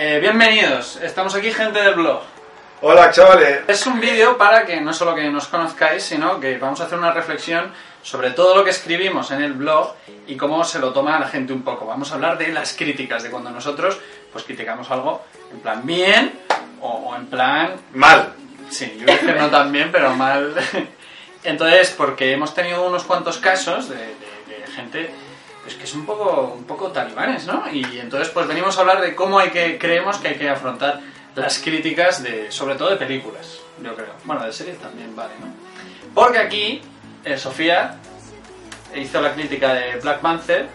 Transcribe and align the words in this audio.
eh, 0.00 0.18
bienvenidos. 0.20 0.96
Estamos 1.02 1.34
aquí, 1.34 1.50
gente 1.52 1.80
del 1.82 1.94
blog. 1.94 2.20
Hola 2.80 3.10
chavales. 3.10 3.62
Es 3.66 3.84
un 3.86 3.98
vídeo 4.00 4.38
para 4.38 4.64
que 4.64 4.80
no 4.80 4.92
solo 4.92 5.14
que 5.14 5.28
nos 5.28 5.48
conozcáis, 5.48 6.04
sino 6.04 6.38
que 6.38 6.56
vamos 6.58 6.80
a 6.80 6.84
hacer 6.84 6.96
una 6.98 7.10
reflexión 7.10 7.72
sobre 8.02 8.30
todo 8.30 8.54
lo 8.54 8.62
que 8.64 8.70
escribimos 8.70 9.32
en 9.32 9.42
el 9.42 9.54
blog 9.54 9.94
y 10.28 10.36
cómo 10.36 10.62
se 10.62 10.78
lo 10.78 10.92
toma 10.92 11.18
la 11.18 11.26
gente 11.26 11.52
un 11.52 11.62
poco. 11.62 11.86
Vamos 11.86 12.12
a 12.12 12.14
hablar 12.14 12.38
de 12.38 12.48
las 12.52 12.74
críticas, 12.74 13.24
de 13.24 13.30
cuando 13.30 13.50
nosotros 13.50 13.98
pues 14.32 14.44
criticamos 14.44 14.88
algo 14.92 15.22
en 15.52 15.58
plan 15.58 15.84
bien 15.84 16.38
o, 16.80 16.88
o 16.88 17.16
en 17.16 17.26
plan 17.26 17.72
Mal. 17.94 18.32
Sí, 18.70 18.96
yo 19.00 19.06
creo 19.06 19.34
que 19.34 19.40
no 19.40 19.48
tan 19.50 19.72
bien, 19.72 19.90
pero 19.90 20.14
mal. 20.14 20.54
Entonces, 21.42 21.90
porque 21.96 22.32
hemos 22.32 22.54
tenido 22.54 22.86
unos 22.86 23.02
cuantos 23.04 23.38
casos 23.38 23.88
de, 23.88 23.96
de- 23.96 24.60
de 24.60 24.66
gente 24.74 25.10
pues 25.68 25.76
que 25.76 25.84
es 25.84 25.94
un 25.94 26.06
poco, 26.06 26.54
un 26.56 26.64
poco 26.64 26.88
talibanes, 26.88 27.44
¿no? 27.46 27.64
Y 27.70 27.98
entonces, 27.98 28.30
pues 28.30 28.46
venimos 28.46 28.78
a 28.78 28.80
hablar 28.80 29.02
de 29.02 29.14
cómo 29.14 29.38
hay 29.38 29.50
que, 29.50 29.76
creemos 29.76 30.16
que 30.16 30.28
hay 30.28 30.34
que 30.36 30.48
afrontar 30.48 31.00
las 31.34 31.58
críticas 31.58 32.22
de, 32.22 32.50
sobre 32.50 32.74
todo 32.76 32.88
de 32.88 32.96
películas, 32.96 33.58
yo 33.82 33.94
creo. 33.94 34.14
Bueno, 34.24 34.46
de 34.46 34.52
series 34.54 34.78
también 34.78 35.14
vale, 35.14 35.34
¿no? 35.38 35.48
Porque 36.14 36.38
aquí, 36.38 36.80
eh, 37.22 37.36
Sofía 37.36 37.96
hizo 38.96 39.20
la 39.20 39.34
crítica 39.34 39.74
de 39.74 39.96
Black 39.96 40.20
Panther 40.20 40.68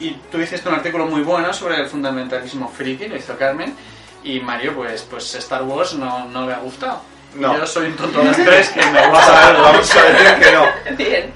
y 0.00 0.10
tú 0.10 0.40
hiciste 0.40 0.68
un 0.68 0.74
artículo 0.74 1.06
muy 1.06 1.22
bueno 1.22 1.52
sobre 1.52 1.76
el 1.76 1.86
fundamentalismo 1.86 2.68
friki, 2.68 3.06
lo 3.06 3.16
hizo 3.16 3.38
Carmen, 3.38 3.76
y 4.24 4.40
Mario, 4.40 4.74
pues, 4.74 5.02
pues 5.02 5.32
Star 5.36 5.62
Wars 5.62 5.94
no, 5.94 6.26
no 6.26 6.48
le 6.48 6.54
ha 6.54 6.58
gustado. 6.58 7.00
No. 7.36 7.56
Yo 7.56 7.64
soy 7.64 7.86
un 7.86 7.96
tonto 7.96 8.18
de 8.18 8.24
las 8.24 8.36
tres 8.38 8.70
que 8.70 8.84
me 8.86 9.00
Vamos 9.02 9.22
a 9.22 9.52
ver, 9.52 9.56
gusta. 9.56 9.62
vamos 9.62 9.96
a 9.96 10.02
decir 10.02 10.44
que 10.44 10.52
no. 10.52 10.96
Bien. 10.96 11.32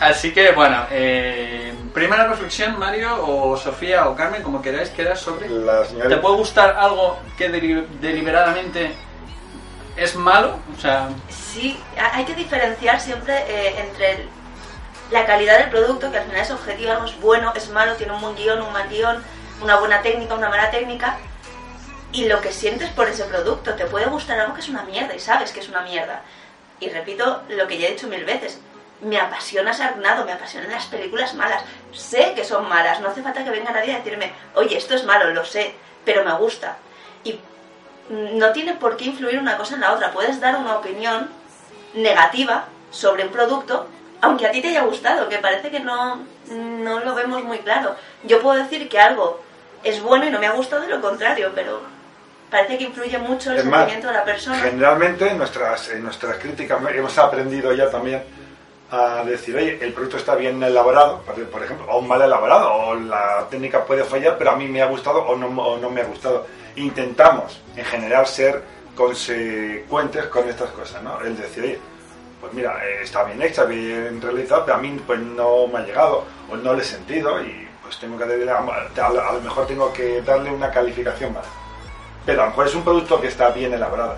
Así 0.00 0.32
que, 0.32 0.52
bueno, 0.52 0.86
eh, 0.90 1.67
primera 1.98 2.26
reflexión, 2.28 2.78
Mario, 2.78 3.10
o 3.26 3.56
Sofía, 3.56 4.08
o 4.08 4.14
Carmen, 4.16 4.42
como 4.42 4.62
queráis, 4.62 4.88
que 4.90 5.02
era 5.02 5.16
sobre... 5.16 5.48
La 5.48 5.82
¿Te 5.82 5.88
señora... 5.88 6.20
puede 6.20 6.36
gustar 6.36 6.76
algo 6.78 7.18
que 7.36 7.50
deli- 7.50 7.86
deliberadamente 8.00 8.94
es 9.96 10.14
malo? 10.14 10.58
O 10.76 10.80
sea, 10.80 11.08
Sí, 11.28 11.78
ha- 11.98 12.16
hay 12.16 12.24
que 12.24 12.34
diferenciar 12.34 13.00
siempre 13.00 13.34
eh, 13.48 13.80
entre 13.80 14.12
el- 14.12 14.28
la 15.10 15.26
calidad 15.26 15.58
del 15.58 15.70
producto, 15.70 16.10
que 16.10 16.18
al 16.18 16.24
final 16.24 16.40
es 16.42 16.50
objetivo, 16.50 16.92
es 17.04 17.20
bueno, 17.20 17.52
es 17.56 17.68
malo, 17.70 17.94
tiene 17.96 18.12
un 18.12 18.20
buen 18.20 18.36
guion, 18.36 18.62
un 18.62 18.72
mal 18.72 18.88
guion, 18.88 19.22
una 19.62 19.76
buena 19.76 20.02
técnica, 20.02 20.34
una 20.34 20.48
mala 20.50 20.70
técnica, 20.70 21.16
y 22.12 22.26
lo 22.26 22.40
que 22.40 22.52
sientes 22.52 22.90
por 22.90 23.08
ese 23.08 23.24
producto. 23.24 23.74
Te 23.74 23.86
puede 23.86 24.06
gustar 24.06 24.38
algo 24.38 24.54
que 24.54 24.60
es 24.60 24.68
una 24.68 24.82
mierda 24.84 25.14
y 25.14 25.18
sabes 25.20 25.50
que 25.52 25.60
es 25.60 25.68
una 25.68 25.80
mierda. 25.82 26.22
Y 26.80 26.88
repito 26.90 27.42
lo 27.48 27.66
que 27.66 27.76
ya 27.78 27.88
he 27.88 27.92
dicho 27.92 28.06
mil 28.06 28.24
veces. 28.24 28.60
Me 29.00 29.18
apasiona 29.18 29.72
Sarnado, 29.72 30.24
me 30.24 30.32
apasionan 30.32 30.70
las 30.70 30.86
películas 30.86 31.34
malas. 31.34 31.62
Sé 31.92 32.32
que 32.34 32.44
son 32.44 32.68
malas, 32.68 33.00
no 33.00 33.08
hace 33.08 33.22
falta 33.22 33.44
que 33.44 33.50
venga 33.50 33.70
nadie 33.70 33.94
a 33.94 33.98
decirme, 33.98 34.32
oye, 34.54 34.76
esto 34.76 34.94
es 34.94 35.04
malo, 35.04 35.32
lo 35.32 35.44
sé, 35.44 35.74
pero 36.04 36.24
me 36.24 36.32
gusta. 36.34 36.76
Y 37.22 37.38
no 38.10 38.52
tiene 38.52 38.74
por 38.74 38.96
qué 38.96 39.06
influir 39.06 39.38
una 39.38 39.56
cosa 39.56 39.74
en 39.74 39.82
la 39.82 39.92
otra. 39.92 40.12
Puedes 40.12 40.40
dar 40.40 40.56
una 40.56 40.76
opinión 40.76 41.28
negativa 41.94 42.66
sobre 42.90 43.24
un 43.24 43.30
producto, 43.30 43.86
aunque 44.20 44.46
a 44.46 44.50
ti 44.50 44.60
te 44.60 44.68
haya 44.68 44.82
gustado, 44.82 45.28
que 45.28 45.38
parece 45.38 45.70
que 45.70 45.80
no, 45.80 46.24
no 46.50 47.00
lo 47.00 47.14
vemos 47.14 47.44
muy 47.44 47.58
claro. 47.58 47.94
Yo 48.24 48.40
puedo 48.40 48.60
decir 48.62 48.88
que 48.88 48.98
algo 48.98 49.40
es 49.84 50.02
bueno 50.02 50.26
y 50.26 50.30
no 50.30 50.38
me 50.38 50.46
ha 50.46 50.52
gustado 50.52 50.84
y 50.84 50.88
lo 50.88 51.00
contrario, 51.00 51.52
pero 51.54 51.80
parece 52.50 52.78
que 52.78 52.84
influye 52.84 53.18
mucho 53.18 53.52
el 53.52 53.58
Es 53.58 53.64
más, 53.64 53.80
sentimiento 53.80 54.08
de 54.08 54.14
la 54.14 54.24
persona. 54.24 54.58
Generalmente 54.58 55.28
en 55.28 55.38
nuestras, 55.38 55.90
en 55.90 56.02
nuestras 56.02 56.36
críticas 56.38 56.80
hemos 56.94 57.18
aprendido 57.18 57.72
ya 57.72 57.90
también 57.90 58.22
a 58.90 59.22
decir, 59.24 59.54
oye, 59.54 59.78
el 59.82 59.92
producto 59.92 60.16
está 60.16 60.34
bien 60.34 60.62
elaborado, 60.62 61.20
por 61.22 61.34
por 61.46 61.62
ejemplo, 61.62 61.86
o 61.90 62.00
mal 62.00 62.22
elaborado, 62.22 62.72
o 62.72 62.94
la 62.94 63.46
técnica 63.50 63.84
puede 63.84 64.04
fallar, 64.04 64.38
pero 64.38 64.52
a 64.52 64.56
mí 64.56 64.66
me 64.66 64.80
ha 64.80 64.86
gustado 64.86 65.20
o 65.20 65.36
no, 65.36 65.48
o 65.48 65.78
no 65.78 65.90
me 65.90 66.00
ha 66.00 66.04
gustado. 66.04 66.46
Intentamos, 66.76 67.60
en 67.76 67.84
general, 67.84 68.26
ser 68.26 68.62
consecuentes 68.94 70.26
con 70.26 70.48
estas 70.48 70.70
cosas, 70.70 71.02
¿no? 71.02 71.20
El 71.20 71.36
decir, 71.36 71.64
oye, 71.64 71.78
pues 72.40 72.52
mira, 72.54 72.82
eh, 72.84 73.02
está 73.02 73.24
bien 73.24 73.42
hecha, 73.42 73.64
bien 73.64 74.20
realizada, 74.20 74.64
pero 74.64 74.78
a 74.78 74.80
mí 74.80 74.98
pues 75.06 75.20
no 75.20 75.66
me 75.66 75.80
ha 75.80 75.82
llegado, 75.82 76.24
o 76.50 76.56
no 76.56 76.72
le 76.72 76.82
he 76.82 76.84
sentido, 76.84 77.42
y 77.42 77.68
pues 77.82 77.98
tengo 77.98 78.16
que 78.16 78.24
darle, 78.24 78.50
a 78.50 79.32
lo 79.32 79.40
mejor 79.40 79.66
tengo 79.66 79.92
que 79.92 80.22
darle 80.22 80.50
una 80.50 80.70
calificación 80.70 81.34
más. 81.34 81.44
Pero 82.24 82.42
a 82.42 82.44
lo 82.44 82.50
mejor 82.50 82.66
es 82.66 82.74
un 82.74 82.84
producto 82.84 83.20
que 83.20 83.28
está 83.28 83.50
bien 83.50 83.72
elaborado. 83.72 84.16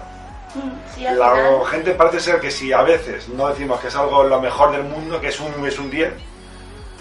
Mm, 0.55 0.71
sí, 0.94 1.03
La 1.05 1.12
final- 1.12 1.66
gente 1.71 1.93
parece 1.94 2.21
ser 2.21 2.41
que 2.41 2.50
si 2.50 2.72
a 2.72 2.83
veces 2.83 3.28
no 3.28 3.49
decimos 3.49 3.78
que 3.81 3.88
es 3.88 3.97
algo 3.97 4.25
lo 4.25 4.41
mejor 4.41 4.72
del 4.72 4.83
mundo, 4.84 5.21
que 5.21 5.28
es 5.28 5.38
un, 5.41 5.65
es 5.66 5.78
un 5.78 5.91
10, 5.91 6.12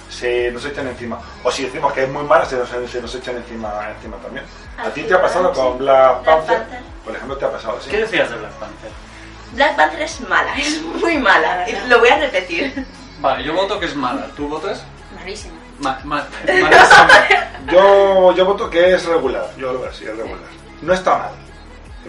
se 0.09 0.51
nos 0.51 0.65
echan 0.65 0.87
encima. 0.87 1.19
O 1.43 1.51
si 1.51 1.63
decimos 1.65 1.93
que 1.93 2.03
es 2.03 2.09
muy 2.09 2.23
mala, 2.23 2.45
se 2.45 2.57
nos, 2.57 2.69
se 2.69 3.01
nos 3.01 3.13
echan 3.15 3.37
encima, 3.37 3.89
encima 3.95 4.17
también. 4.17 4.45
¿A 4.77 4.89
ti 4.89 5.03
te 5.03 5.13
ha 5.13 5.21
pasado 5.21 5.53
sí. 5.53 5.59
con 5.59 5.77
Black 5.77 6.23
Black 6.23 6.25
Panther? 6.37 6.57
Panther. 6.59 6.79
Por 7.05 7.15
ejemplo, 7.15 7.37
te 7.37 7.45
ha 7.45 7.51
pasado, 7.51 7.79
sí. 7.81 7.89
¿qué 7.89 7.97
decías 7.97 8.29
de 8.29 8.37
Black 8.37 8.51
Panther? 8.53 8.91
Black 9.53 9.75
Panther 9.75 10.01
es 10.01 10.21
mala, 10.21 10.53
es 10.57 10.81
muy 10.81 11.17
mala. 11.17 11.65
lo 11.87 11.99
voy 11.99 12.09
a 12.09 12.17
repetir. 12.17 12.85
Vale, 13.19 13.43
yo 13.43 13.53
voto 13.53 13.79
que 13.79 13.85
es 13.87 13.95
mala. 13.95 14.27
¿Tú 14.35 14.47
votas? 14.47 14.83
Malísima. 15.15 15.55
Ma- 15.79 15.99
ma- 16.03 16.27
malísima. 16.45 17.09
Yo, 17.71 18.31
yo 18.35 18.45
voto 18.45 18.69
que 18.69 18.93
es 18.93 19.05
regular, 19.05 19.47
yo 19.57 19.73
lo 19.73 19.79
veo 19.81 19.89
así, 19.89 20.05
es 20.05 20.15
regular. 20.15 20.39
No 20.81 20.93
está 20.93 21.17
mal. 21.17 21.31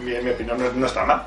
En 0.00 0.24
mi, 0.24 0.30
opinión, 0.30 0.58
no, 0.58 0.72
no 0.72 0.86
está 0.86 1.04
mal. 1.04 1.22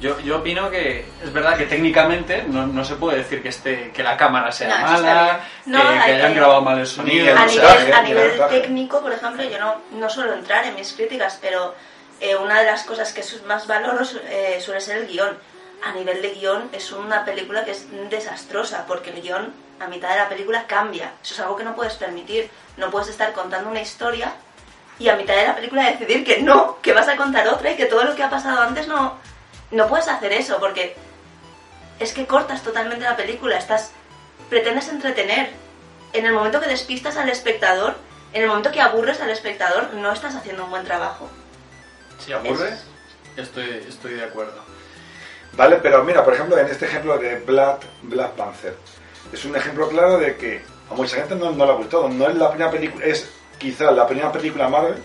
Yo, 0.00 0.18
yo 0.20 0.38
opino 0.38 0.70
que 0.70 1.04
es 1.24 1.32
verdad 1.32 1.56
que 1.56 1.66
técnicamente 1.66 2.44
no, 2.44 2.66
no 2.68 2.84
se 2.84 2.94
puede 2.94 3.18
decir 3.18 3.42
que 3.42 3.48
esté 3.48 3.90
que 3.90 4.04
la 4.04 4.16
cámara 4.16 4.52
sea 4.52 4.68
No, 4.68 4.74
eso 4.94 5.02
mala, 5.02 5.40
bien. 5.64 5.76
No, 5.76 5.82
que, 5.82 5.88
que 5.88 5.98
hay 5.98 6.12
hayan 6.12 6.32
que- 6.32 6.38
grabado 6.38 6.60
mal 6.62 6.78
el 6.78 6.86
sonido. 6.86 7.36
A 7.36 7.44
o 7.44 7.48
sea, 7.48 7.74
nivel, 7.78 7.92
a 7.92 8.02
ni 8.02 8.08
nivel 8.10 8.40
técnico, 8.48 9.00
por 9.02 9.12
ejemplo, 9.12 9.42
yo 9.42 9.58
no, 9.58 9.74
no 9.92 10.08
suelo 10.08 10.34
entrar 10.34 10.64
en 10.66 10.76
mis 10.76 10.92
críticas, 10.92 11.38
pero 11.40 11.74
eh, 12.20 12.36
una 12.36 12.60
de 12.60 12.66
las 12.66 12.84
cosas 12.84 13.12
que 13.12 13.24
su- 13.24 13.42
más 13.44 13.66
valoro 13.66 14.04
su- 14.04 14.20
eh, 14.28 14.58
suele 14.60 14.80
ser 14.80 14.98
el 14.98 15.08
guion. 15.08 15.36
A 15.84 15.92
nivel 15.92 16.22
de 16.22 16.30
guion 16.30 16.68
es 16.72 16.92
una 16.92 17.24
película 17.24 17.64
que 17.64 17.72
es 17.72 17.86
desastrosa, 18.08 18.84
porque 18.86 19.10
el 19.10 19.20
guion 19.22 19.52
a 19.80 19.88
mitad 19.88 20.10
de 20.10 20.16
la 20.16 20.28
película 20.28 20.64
cambia. 20.68 21.12
Eso 21.22 21.34
es 21.34 21.40
algo 21.40 21.56
que 21.56 21.64
no 21.64 21.74
puedes 21.74 21.94
permitir. 21.94 22.48
No 22.76 22.90
puedes 22.90 23.08
estar 23.08 23.32
contando 23.32 23.68
una 23.70 23.80
historia 23.80 24.32
y 24.98 25.08
a 25.08 25.16
mitad 25.16 25.36
de 25.36 25.44
la 25.44 25.54
película 25.54 25.90
decidir 25.90 26.24
que 26.24 26.42
no, 26.42 26.78
que 26.82 26.92
vas 26.92 27.08
a 27.08 27.16
contar 27.16 27.46
otra 27.48 27.70
y 27.70 27.76
que 27.76 27.86
todo 27.86 28.04
lo 28.04 28.14
que 28.14 28.22
ha 28.22 28.30
pasado 28.30 28.62
antes 28.62 28.88
no... 28.88 29.16
No 29.70 29.86
puedes 29.86 30.08
hacer 30.08 30.32
eso, 30.32 30.58
porque 30.58 30.96
es 31.98 32.12
que 32.14 32.26
cortas 32.26 32.62
totalmente 32.62 33.04
la 33.04 33.16
película, 33.16 33.58
estás 33.58 33.92
pretendes 34.48 34.88
entretener. 34.88 35.50
En 36.14 36.24
el 36.24 36.32
momento 36.32 36.58
que 36.58 36.68
despistas 36.68 37.18
al 37.18 37.28
espectador, 37.28 37.94
en 38.32 38.42
el 38.42 38.48
momento 38.48 38.72
que 38.72 38.80
aburres 38.80 39.20
al 39.20 39.28
espectador, 39.28 39.92
no 39.94 40.10
estás 40.10 40.34
haciendo 40.34 40.64
un 40.64 40.70
buen 40.70 40.84
trabajo. 40.84 41.28
Si 42.18 42.32
aburre, 42.32 42.76
estoy, 43.36 43.84
estoy 43.86 44.14
de 44.14 44.24
acuerdo. 44.24 44.64
Vale, 45.52 45.76
pero 45.82 46.02
mira, 46.02 46.24
por 46.24 46.32
ejemplo, 46.32 46.56
en 46.58 46.66
este 46.66 46.86
ejemplo 46.86 47.18
de 47.18 47.40
Black, 47.40 47.84
Black 48.02 48.32
Panther, 48.32 48.74
es 49.32 49.44
un 49.44 49.54
ejemplo 49.54 49.88
claro 49.88 50.18
de 50.18 50.36
que 50.36 50.62
a 50.90 50.94
mucha 50.94 51.16
gente 51.16 51.34
no, 51.34 51.50
no 51.50 51.66
le 51.66 51.72
ha 51.72 51.74
gustado. 51.74 52.08
No 52.08 52.28
es 52.28 52.36
la 52.36 52.50
primera 52.50 52.70
película, 52.70 53.04
es 53.04 53.28
quizá 53.58 53.90
la 53.90 54.06
primera 54.06 54.30
película 54.32 54.68
Marvel 54.68 54.96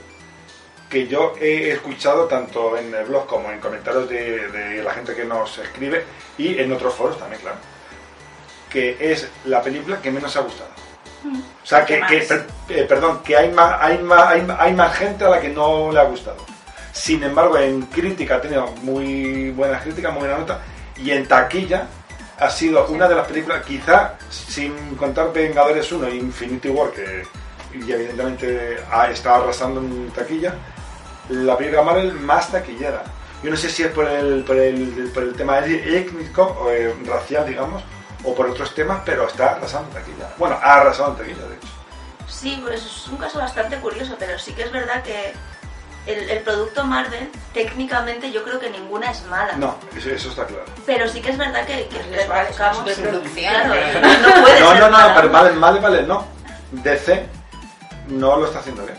que 0.89 1.07
yo 1.07 1.33
he 1.41 1.71
escuchado 1.71 2.25
tanto 2.25 2.77
en 2.77 2.93
el 2.93 3.05
blog 3.05 3.25
como 3.25 3.51
en 3.51 3.59
comentarios 3.59 4.07
de, 4.07 4.47
de 4.49 4.83
la 4.83 4.93
gente 4.93 5.15
que 5.15 5.25
nos 5.25 5.57
escribe 5.57 6.05
y 6.37 6.59
en 6.59 6.71
otros 6.71 6.93
foros 6.93 7.17
también, 7.17 7.41
claro. 7.41 7.57
Que 8.69 8.97
es 8.99 9.27
la 9.45 9.61
película 9.61 9.99
que 10.01 10.11
menos 10.11 10.35
ha 10.35 10.41
gustado. 10.41 10.69
O 11.25 11.65
sea, 11.65 11.85
que, 11.85 12.01
¿Qué 12.07 12.19
que- 12.19 12.25
per- 12.25 12.45
eh, 12.69 12.85
perdón, 12.87 13.21
que 13.23 13.35
hay 13.37 13.49
más, 13.51 13.77
hay, 13.81 13.97
más, 13.99 14.27
hay, 14.27 14.41
más- 14.43 14.59
hay 14.59 14.73
más 14.73 14.95
gente 14.95 15.25
a 15.25 15.29
la 15.29 15.41
que 15.41 15.49
no 15.49 15.91
le 15.91 15.99
ha 15.99 16.03
gustado. 16.03 16.37
Sin 16.91 17.23
embargo, 17.23 17.57
en 17.57 17.81
crítica 17.83 18.35
ha 18.35 18.41
tenido 18.41 18.67
muy 18.83 19.49
buenas 19.51 19.81
críticas, 19.81 20.11
muy 20.11 20.19
buena 20.21 20.37
nota. 20.37 20.59
Y 20.97 21.09
en 21.11 21.25
taquilla 21.27 21.87
ha 22.39 22.49
sido 22.51 22.85
una 22.87 23.07
de 23.07 23.15
las 23.15 23.25
películas, 23.27 23.63
quizá 23.65 24.15
sin 24.29 24.95
contar 24.95 25.31
Vengadores 25.33 25.91
1 25.91 26.07
e 26.07 26.15
Infinity 26.17 26.67
War, 26.69 26.91
que 26.91 27.23
y 27.73 27.91
evidentemente 27.91 28.77
está 29.09 29.35
arrasando 29.35 29.79
en 29.81 30.09
taquilla, 30.11 30.53
la 31.29 31.57
película 31.57 31.81
Marvel 31.83 32.13
más 32.13 32.49
taquillera. 32.51 33.03
Yo 33.41 33.49
no 33.49 33.57
sé 33.57 33.69
si 33.69 33.83
es 33.83 33.91
por 33.91 34.07
el, 34.07 34.43
por 34.43 34.55
el, 34.55 35.11
por 35.13 35.23
el 35.23 35.33
tema 35.33 35.59
étnico 35.59 36.43
o 36.61 36.69
eh, 36.71 36.95
racial, 37.05 37.45
digamos, 37.45 37.83
o 38.23 38.33
por 38.33 38.47
otros 38.49 38.73
temas, 38.73 39.01
pero 39.05 39.27
está 39.27 39.51
arrasando 39.51 39.89
en 39.89 39.95
taquilla. 39.95 40.29
Bueno, 40.37 40.57
ha 40.61 40.75
arrasado 40.75 41.11
en 41.11 41.17
taquilla, 41.17 41.47
de 41.47 41.55
hecho. 41.55 41.67
Sí, 42.27 42.59
pues 42.63 42.85
es 42.85 43.07
un 43.09 43.17
caso 43.17 43.39
bastante 43.39 43.77
curioso, 43.77 44.15
pero 44.17 44.39
sí 44.39 44.53
que 44.53 44.63
es 44.63 44.71
verdad 44.71 45.03
que 45.03 45.33
el, 46.05 46.29
el 46.29 46.39
producto 46.39 46.85
Marvel, 46.85 47.29
técnicamente 47.53 48.31
yo 48.31 48.43
creo 48.43 48.59
que 48.59 48.69
ninguna 48.69 49.11
es 49.11 49.23
mala. 49.25 49.53
No, 49.57 49.75
eso, 49.95 50.09
eso 50.09 50.29
está 50.29 50.45
claro. 50.45 50.65
Pero 50.85 51.07
sí 51.09 51.21
que 51.21 51.31
es 51.31 51.37
verdad 51.37 51.65
que, 51.65 51.87
que 51.87 51.97
Les 52.11 52.25
producción. 52.25 53.33
Claro, 53.35 53.75
no 54.35 54.41
puede 54.41 54.59
No, 54.59 54.69
ser 54.71 54.79
no, 54.79 54.85
no, 54.85 54.91
mala. 54.91 55.15
pero 55.15 55.29
vale, 55.59 55.79
vale, 55.79 56.03
no. 56.03 56.25
DC 56.71 57.27
no 58.07 58.37
lo 58.37 58.45
está 58.47 58.59
haciendo 58.59 58.83
bien. 58.85 58.97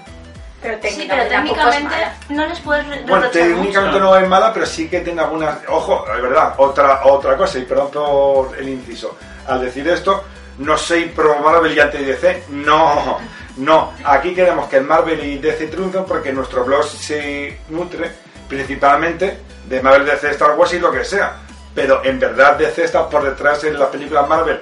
Pero 0.62 0.78
Sí, 0.82 1.04
pero 1.06 1.28
técnicamente 1.28 1.94
no 2.30 2.46
les 2.46 2.58
puedes 2.60 2.86
re- 2.88 3.04
Bueno, 3.06 3.28
técnicamente 3.28 3.98
mucho. 3.98 3.98
no 4.00 4.16
es 4.16 4.26
mala, 4.28 4.50
pero 4.52 4.64
sí 4.64 4.88
que 4.88 5.00
tiene 5.00 5.20
algunas. 5.20 5.58
Ojo, 5.68 6.06
es 6.14 6.22
verdad, 6.22 6.54
otra, 6.56 7.02
otra 7.04 7.36
cosa, 7.36 7.58
y 7.58 7.62
perdón 7.62 7.90
por 7.90 8.56
el 8.58 8.68
inciso. 8.70 9.14
Al 9.46 9.60
decir 9.60 9.86
esto, 9.88 10.24
no 10.58 10.78
soy 10.78 11.04
pro 11.10 11.38
Marvel 11.40 11.76
y 11.76 11.80
anti 11.80 11.98
DC. 11.98 12.44
No, 12.48 13.18
no. 13.58 13.92
Aquí 14.06 14.34
queremos 14.34 14.66
que 14.70 14.80
Marvel 14.80 15.22
y 15.22 15.36
DC 15.36 15.66
triunfen 15.66 16.06
porque 16.06 16.32
nuestro 16.32 16.64
blog 16.64 16.82
se 16.84 17.60
nutre 17.68 18.10
principalmente 18.48 19.40
de 19.66 19.82
Marvel, 19.82 20.06
DC, 20.06 20.30
Star 20.30 20.52
Wars 20.56 20.72
y 20.72 20.78
lo 20.78 20.90
que 20.90 21.04
sea. 21.04 21.40
Pero 21.74 22.02
en 22.04 22.18
verdad 22.18 22.56
DC 22.56 22.84
está 22.84 23.06
por 23.08 23.22
detrás 23.22 23.62
en 23.64 23.78
las 23.78 23.88
películas 23.90 24.26
Marvel, 24.26 24.60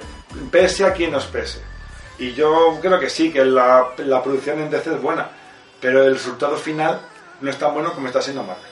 pese 0.50 0.84
a 0.84 0.92
quien 0.92 1.12
nos 1.12 1.26
pese. 1.26 1.60
Y 2.22 2.34
yo 2.34 2.78
creo 2.80 2.98
que 3.00 3.10
sí, 3.10 3.32
que 3.32 3.44
la, 3.44 3.88
la 3.98 4.22
producción 4.22 4.60
en 4.60 4.70
DC 4.70 4.94
es 4.94 5.02
buena, 5.02 5.28
pero 5.80 6.04
el 6.04 6.14
resultado 6.14 6.56
final 6.56 7.00
no 7.40 7.50
es 7.50 7.58
tan 7.58 7.74
bueno 7.74 7.92
como 7.92 8.06
está 8.06 8.22
siendo 8.22 8.42
Marvel. 8.44 8.64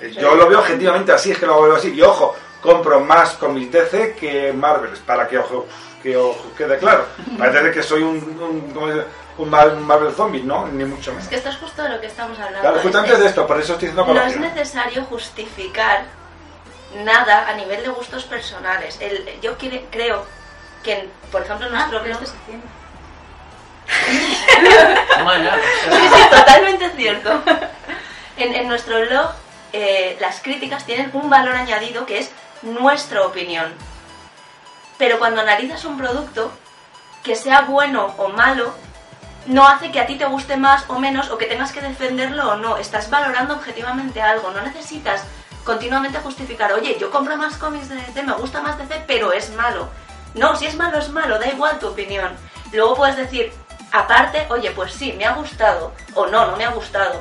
Eh, 0.00 0.12
Yo 0.20 0.34
lo 0.34 0.48
veo 0.48 0.60
objetivamente 0.60 1.10
así, 1.12 1.32
es 1.32 1.38
que 1.38 1.46
lo 1.46 1.60
veo 1.62 1.74
así. 1.76 1.92
Y 1.92 2.02
ojo, 2.02 2.34
compro 2.62 3.00
más 3.00 3.30
cómics 3.34 3.72
DC 3.72 4.14
que 4.14 4.52
Marvel, 4.52 4.90
para 5.04 5.26
que 5.26 5.38
ojo, 5.38 5.66
que 6.02 6.16
ojo, 6.16 6.52
quede 6.56 6.78
claro. 6.78 7.06
Parece 7.38 7.72
que 7.72 7.82
soy 7.82 8.02
un, 8.02 8.18
un, 8.18 9.04
un 9.38 9.50
Mar- 9.50 9.74
un 9.74 9.84
Marvel 9.86 10.12
zombie, 10.14 10.42
¿no? 10.44 10.68
Ni 10.68 10.84
mucho 10.84 11.10
menos. 11.10 11.24
Es 11.24 11.28
que 11.30 11.36
esto 11.36 11.48
es 11.48 11.56
justo 11.56 11.82
de 11.82 11.88
lo 11.88 12.00
que 12.00 12.06
estamos 12.06 12.38
hablando. 12.38 12.60
Claro, 12.60 12.78
justamente 12.82 13.14
es- 13.14 13.20
de 13.20 13.26
esto, 13.26 13.46
por 13.46 13.58
eso 13.58 13.72
estoy 13.72 13.88
diciendo 13.88 14.14
No 14.14 14.22
es 14.22 14.36
necesario 14.38 15.04
justificar 15.06 16.04
nada 17.04 17.48
a 17.48 17.54
nivel 17.54 17.82
de 17.82 17.88
gustos 17.88 18.24
personales. 18.24 18.96
El, 19.00 19.28
yo 19.42 19.56
quiere- 19.58 19.86
creo 19.90 20.24
que, 20.84 21.08
por 21.32 21.42
ejemplo, 21.42 21.66
en 21.66 21.74
Ah, 21.74 21.78
nuestro 21.78 21.98
pero 22.02 22.14
blog... 22.18 22.22
esto 22.22 22.36
se 22.46 22.52
Sí, 25.90 26.08
sí, 26.14 26.22
totalmente 26.30 26.90
cierto. 26.96 27.42
En, 28.36 28.54
en 28.54 28.68
nuestro 28.68 29.00
blog, 29.06 29.30
eh, 29.72 30.16
las 30.20 30.40
críticas 30.40 30.84
tienen 30.84 31.10
un 31.14 31.30
valor 31.30 31.54
añadido 31.54 32.06
que 32.06 32.18
es 32.18 32.30
nuestra 32.62 33.26
opinión. 33.26 33.72
Pero 34.98 35.18
cuando 35.18 35.40
analizas 35.40 35.84
un 35.84 35.98
producto, 35.98 36.52
que 37.22 37.34
sea 37.34 37.62
bueno 37.62 38.14
o 38.18 38.28
malo, 38.28 38.74
no 39.46 39.66
hace 39.66 39.90
que 39.90 40.00
a 40.00 40.06
ti 40.06 40.16
te 40.16 40.26
guste 40.26 40.56
más 40.56 40.84
o 40.88 40.98
menos 40.98 41.30
o 41.30 41.38
que 41.38 41.46
tengas 41.46 41.72
que 41.72 41.80
defenderlo 41.80 42.52
o 42.52 42.56
no. 42.56 42.76
Estás 42.78 43.10
valorando 43.10 43.54
objetivamente 43.54 44.22
algo. 44.22 44.50
No 44.50 44.62
necesitas 44.62 45.24
continuamente 45.64 46.18
justificar, 46.18 46.72
oye, 46.72 46.96
yo 46.98 47.10
compro 47.10 47.36
más 47.36 47.56
cómics 47.56 47.88
de 47.88 47.96
DC, 47.96 48.22
me 48.22 48.32
gusta 48.34 48.62
más 48.62 48.78
DC, 48.78 49.04
pero 49.06 49.32
es 49.32 49.50
malo. 49.50 49.88
No, 50.34 50.54
si 50.56 50.66
es 50.66 50.76
malo, 50.76 50.98
es 50.98 51.08
malo, 51.08 51.38
da 51.38 51.48
igual 51.48 51.78
tu 51.78 51.88
opinión. 51.88 52.36
Luego 52.72 52.94
puedes 52.94 53.16
decir, 53.16 53.52
aparte, 53.98 54.46
oye, 54.50 54.70
pues 54.70 54.92
sí, 54.92 55.12
me 55.12 55.24
ha 55.24 55.32
gustado, 55.32 55.92
o 56.14 56.26
no, 56.26 56.50
no 56.50 56.56
me 56.56 56.64
ha 56.64 56.70
gustado. 56.70 57.20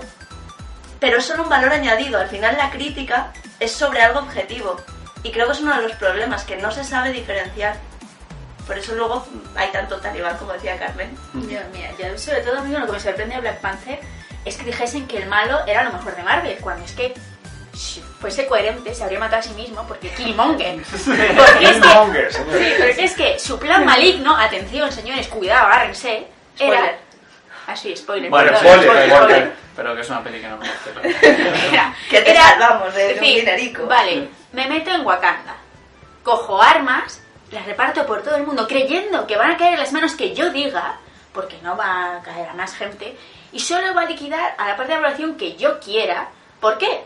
Pero 1.00 1.18
es 1.18 1.26
solo 1.26 1.44
un 1.44 1.50
valor 1.50 1.72
añadido. 1.72 2.20
Al 2.20 2.30
final 2.30 2.56
la 2.58 2.72
crítica 2.72 3.32
es 3.60 3.72
sobre 3.72 4.02
algo 4.02 4.20
objetivo. 4.20 4.78
Y 5.24 5.32
creo 5.32 5.48
que 5.48 5.54
es 5.54 5.62
uno 5.62 5.76
de 5.76 5.82
los 5.82 5.94
problemas, 5.94 6.44
que 6.44 6.58
no 6.58 6.72
se 6.72 6.84
sabe 6.84 7.12
diferenciar. 7.12 7.78
Por 8.66 8.78
eso 8.78 8.96
luego 8.96 9.26
hay 9.56 9.70
tanto 9.72 9.98
talibán, 9.98 10.38
como 10.38 10.54
decía 10.54 10.78
Carmen. 10.78 11.16
Yo, 11.34 11.60
mira, 11.74 11.92
yo 12.00 12.18
sobre 12.18 12.42
todo 12.42 12.60
a 12.60 12.62
mí 12.62 12.76
lo 12.76 12.86
que 12.86 12.92
me 12.94 13.00
sorprende 13.00 13.36
de 13.36 13.42
Black 13.42 13.60
Panther 13.60 14.00
es 14.44 14.58
que 14.58 14.64
dijesen 14.64 15.08
que 15.08 15.18
el 15.18 15.28
malo 15.28 15.60
era 15.68 15.84
lo 15.84 15.94
mejor 15.94 16.16
de 16.16 16.24
Marvel, 16.24 16.58
cuando 16.62 16.86
es 16.86 16.92
que 16.94 17.14
si 17.74 18.02
fuese 18.02 18.48
coherente 18.48 18.94
se 18.96 19.04
habría 19.04 19.20
matado 19.20 19.42
a 19.42 19.44
sí 19.44 19.54
mismo 19.54 19.86
porque 19.88 20.10
Killmonger. 20.10 20.82
Porque 20.86 21.66
es 21.66 21.78
que, 21.78 22.32
sí, 22.32 22.74
porque 22.80 23.04
es 23.04 23.14
que 23.16 23.40
su 23.40 23.60
plan 23.60 23.86
maligno, 23.86 24.36
atención 24.38 24.92
señores, 24.92 25.28
cuidado, 25.28 25.68
agárrense. 25.68 26.28
Spoiler. 26.56 27.00
Ah, 27.68 27.76
sí, 27.76 27.96
spoiler. 27.96 28.30
Bueno, 28.30 28.52
perdón, 28.52 28.64
spoiler, 28.66 28.84
spoiler, 28.86 29.10
spoiler. 29.10 29.38
spoiler. 29.38 29.54
Pero 29.76 29.96
que 29.96 30.02
es 30.02 30.10
una 30.10 30.24
peli 30.24 30.40
que 30.40 30.48
no 30.48 30.58
conozco. 30.58 30.90
Era- 31.04 31.96
Que 32.10 32.22
te 32.22 32.32
era 32.32 32.42
salvamos 32.50 32.94
de, 32.94 33.14
un 33.16 33.20
dinerico. 33.22 33.86
Vale, 33.88 34.30
me 34.54 34.68
meto 34.68 34.92
en 34.92 35.06
Wakanda, 35.06 35.56
cojo 36.24 36.62
armas, 36.62 37.22
las 37.52 37.66
reparto 37.66 38.06
por 38.06 38.22
todo 38.24 38.36
el 38.36 38.44
mundo, 38.46 38.68
creyendo 38.68 39.26
que 39.28 39.36
van 39.36 39.52
a 39.52 39.58
caer 39.58 39.74
en 39.74 39.80
las 39.80 39.92
manos 39.94 40.14
que 40.16 40.34
yo 40.34 40.50
diga, 40.52 40.98
porque 41.34 41.58
no 41.62 41.76
va 41.76 42.18
a 42.18 42.22
caer 42.22 42.50
a 42.50 42.54
más 42.54 42.76
gente, 42.76 43.18
y 43.52 43.60
solo 43.60 43.94
va 43.94 44.04
a 44.04 44.06
liquidar 44.06 44.56
a 44.58 44.68
la 44.70 44.78
parte 44.78 44.94
de 44.94 45.00
la 45.00 45.06
población 45.08 45.36
que 45.36 45.56
yo 45.56 45.80
quiera. 45.80 46.30
¿Por 46.62 46.78
qué? 46.78 47.04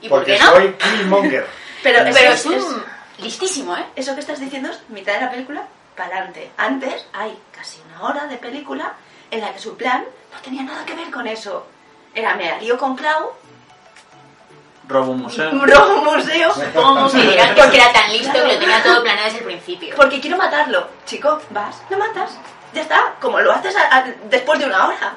¿Y 0.00 0.08
por 0.08 0.18
Porque 0.20 0.36
qué 0.36 0.42
no? 0.42 0.50
soy 0.52 0.72
Killmonger. 0.74 1.46
Pero, 1.82 1.98
es 2.00 2.16
es- 2.16 2.46
un 2.46 2.84
listísimo, 3.18 3.76
¿eh? 3.76 3.84
eso 3.94 4.14
que 4.14 4.20
estás 4.20 4.40
diciendo 4.40 4.70
es 4.70 4.80
mitad 4.88 5.14
de 5.14 5.20
la 5.20 5.30
película 5.30 5.62
para 5.96 6.16
adelante. 6.16 6.50
Antes 6.56 7.06
hay 7.12 7.38
casi 7.52 7.80
una 7.88 8.02
hora 8.08 8.26
de 8.26 8.36
película 8.36 8.92
en 9.30 9.40
la 9.40 9.52
que 9.52 9.58
su 9.58 9.76
plan 9.76 10.04
no 10.32 10.38
tenía 10.40 10.62
nada 10.62 10.84
que 10.84 10.94
ver 10.94 11.10
con 11.10 11.26
eso. 11.26 11.66
Era 12.14 12.34
me 12.34 12.50
alío 12.50 12.78
con 12.78 12.96
Clau, 12.96 13.32
Robo 14.86 15.12
un 15.12 15.22
museo. 15.22 15.50
robo 15.66 15.94
un 16.00 16.04
museo, 16.16 16.52
Como 16.74 17.08
si 17.08 17.18
porque 17.56 17.76
era 17.76 17.92
tan 17.92 18.12
listo 18.12 18.30
Claro. 18.32 18.48
que 18.48 18.54
lo 18.54 18.60
tenía 18.60 18.82
todo 18.82 19.02
planeado 19.02 19.24
desde 19.26 19.38
el 19.38 19.44
principio. 19.46 19.96
porque 19.96 20.20
quiero 20.20 20.36
matarlo. 20.36 20.88
Chico, 21.06 21.40
vas, 21.50 21.82
lo 21.88 21.96
matas. 21.98 22.32
Ya 22.74 22.82
está, 22.82 23.14
como 23.20 23.40
lo 23.40 23.52
haces 23.52 23.74
a- 23.76 23.96
a- 23.98 24.04
después 24.28 24.58
de 24.58 24.66
una 24.66 24.86
hora. 24.88 25.14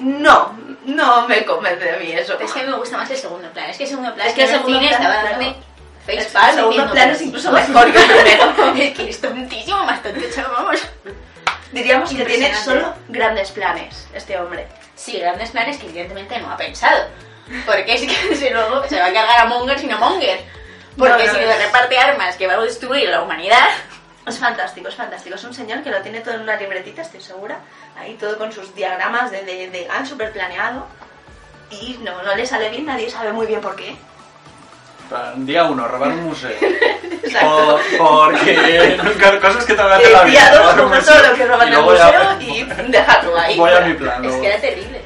No, 0.00 0.56
no 0.86 1.28
me 1.28 1.44
convence 1.44 1.84
de 1.84 1.98
mí 1.98 2.10
eso. 2.12 2.36
Es 2.40 2.50
que 2.52 2.60
a 2.60 2.62
mí 2.64 2.70
me 2.70 2.76
gusta 2.76 2.96
más 2.96 3.08
el 3.10 3.16
segundo 3.16 3.48
plan. 3.50 3.70
Es 3.70 3.76
que 3.76 3.84
el 3.84 3.90
segundo 3.90 4.12
plan 4.14 4.26
Es 4.26 4.34
que 4.34 4.42
el 4.42 4.48
segundo 4.48 4.78
cine 4.80 4.88
plan, 4.88 5.00
estaba 5.02 5.22
dándome 5.22 5.48
El 5.50 5.54
facepalm 6.06 6.54
segundo 6.54 6.70
diciendo, 6.70 6.92
plan 6.92 7.10
es 7.10 7.22
incluso 7.22 7.52
mejor 7.52 7.92
que 7.92 7.98
el 7.98 8.06
primero. 8.06 8.74
es 8.76 8.96
que 8.96 9.10
es 9.10 9.20
tontísimo, 9.20 9.84
más 9.84 10.00
chaval, 10.34 10.52
vamos. 10.52 10.82
Diríamos 11.72 12.10
que 12.10 12.24
tiene 12.24 12.54
solo 12.54 12.94
grandes 13.08 13.50
planes 13.50 14.06
este 14.14 14.38
hombre. 14.38 14.68
Sí, 14.94 15.18
grandes 15.18 15.50
planes 15.50 15.76
que 15.78 15.86
evidentemente 15.86 16.38
no 16.38 16.50
ha 16.50 16.56
pensado. 16.56 17.08
Porque 17.66 17.94
es 17.94 18.02
que 18.02 18.36
si 18.36 18.50
luego 18.50 18.86
se 18.88 18.98
va 18.98 19.06
a 19.06 19.12
cargar 19.12 19.40
a 19.40 19.46
Monger 19.46 19.78
sino 19.78 19.98
Monger. 19.98 20.40
Porque 20.96 21.26
No, 21.26 21.32
no, 21.32 21.38
si 21.38 21.44
le 21.44 21.58
reparte 21.58 21.98
armas 21.98 22.36
que 22.36 22.46
va 22.46 22.54
a 22.54 22.60
destruir 22.60 23.08
la 23.08 23.22
humanidad. 23.22 23.68
Es 24.26 24.38
fantástico, 24.38 24.88
es 24.88 24.94
fantástico. 24.94 25.34
Es 25.34 25.44
un 25.44 25.52
señor 25.52 25.82
que 25.82 25.90
lo 25.90 26.00
tiene 26.00 26.20
todo 26.20 26.34
en 26.34 26.42
una 26.42 26.56
libretita, 26.56 27.02
estoy 27.02 27.20
segura. 27.20 27.58
Ahí 27.98 28.14
todo 28.14 28.38
con 28.38 28.52
sus 28.52 28.74
diagramas 28.74 29.30
de, 29.30 29.42
de, 29.44 29.68
de 29.68 29.84
GAN 29.84 30.06
súper 30.06 30.32
planeado. 30.32 30.86
Y 31.70 31.98
no, 32.02 32.22
no 32.22 32.34
le 32.34 32.46
sale 32.46 32.68
bien, 32.70 32.86
nadie 32.86 33.10
sabe 33.10 33.32
muy 33.32 33.46
bien 33.46 33.60
por 33.60 33.74
qué. 33.74 33.96
Día 35.36 35.64
uno, 35.64 35.86
robar 35.86 36.08
un 36.10 36.24
museo. 36.24 36.50
Por- 37.40 37.80
porque 37.98 38.98
nunca 39.02 39.40
cosas 39.40 39.64
que 39.64 39.74
te 39.74 39.82
van 39.82 39.92
a 39.92 39.96
hacer 39.96 40.12
la 40.12 40.22
vida. 40.24 40.40
día 40.50 40.54
dos, 40.62 40.74
coger 40.74 41.04
todo 41.04 41.22
lo 41.30 41.34
que 41.34 41.46
roban 41.46 41.70
del 41.70 41.82
museo 41.82 42.40
y 42.40 42.62
dejarlo 42.92 43.38
ahí. 43.38 43.58
Voy 43.58 43.70
a 43.72 43.80
mi 43.80 43.94
plan. 43.94 44.24
Es 44.24 44.34
que 44.36 44.46
era 44.46 44.60
terrible, 44.60 45.02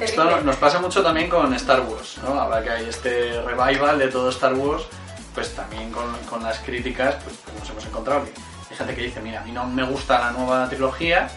Esto 0.00 0.40
nos 0.42 0.56
pasa 0.56 0.78
mucho 0.78 1.02
también 1.02 1.28
con 1.28 1.52
Star 1.54 1.80
Wars, 1.80 2.18
¿no? 2.22 2.40
Ahora 2.40 2.62
que 2.62 2.70
hay 2.70 2.88
este 2.88 3.42
revival 3.42 3.98
de 3.98 4.08
todo 4.08 4.30
Star 4.30 4.54
Wars, 4.54 4.84
pues 5.34 5.54
también 5.54 5.90
con, 5.90 6.16
con 6.30 6.42
las 6.42 6.58
críticas, 6.60 7.16
pues, 7.24 7.36
pues 7.44 7.58
nos 7.58 7.70
hemos 7.70 7.84
encontrado 7.86 8.24
que 8.24 8.32
hay 8.70 8.76
gente 8.76 8.94
que 8.94 9.02
dice, 9.02 9.20
mira, 9.20 9.40
a 9.40 9.44
mí 9.44 9.52
no 9.52 9.66
me 9.66 9.82
gusta 9.82 10.18
la 10.18 10.30
nueva 10.30 10.68
trilogía, 10.68 11.28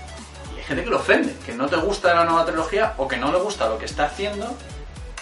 y 0.55 0.59
hay 0.59 0.63
gente 0.63 0.83
que 0.83 0.89
lo 0.89 0.97
ofende, 0.97 1.35
que 1.45 1.53
no 1.53 1.67
te 1.67 1.75
gusta 1.77 2.13
la 2.13 2.23
nueva 2.23 2.45
trilogía 2.45 2.93
o 2.97 3.07
que 3.07 3.17
no 3.17 3.31
le 3.31 3.39
gusta 3.39 3.67
lo 3.67 3.77
que 3.77 3.85
está 3.85 4.05
haciendo, 4.05 4.55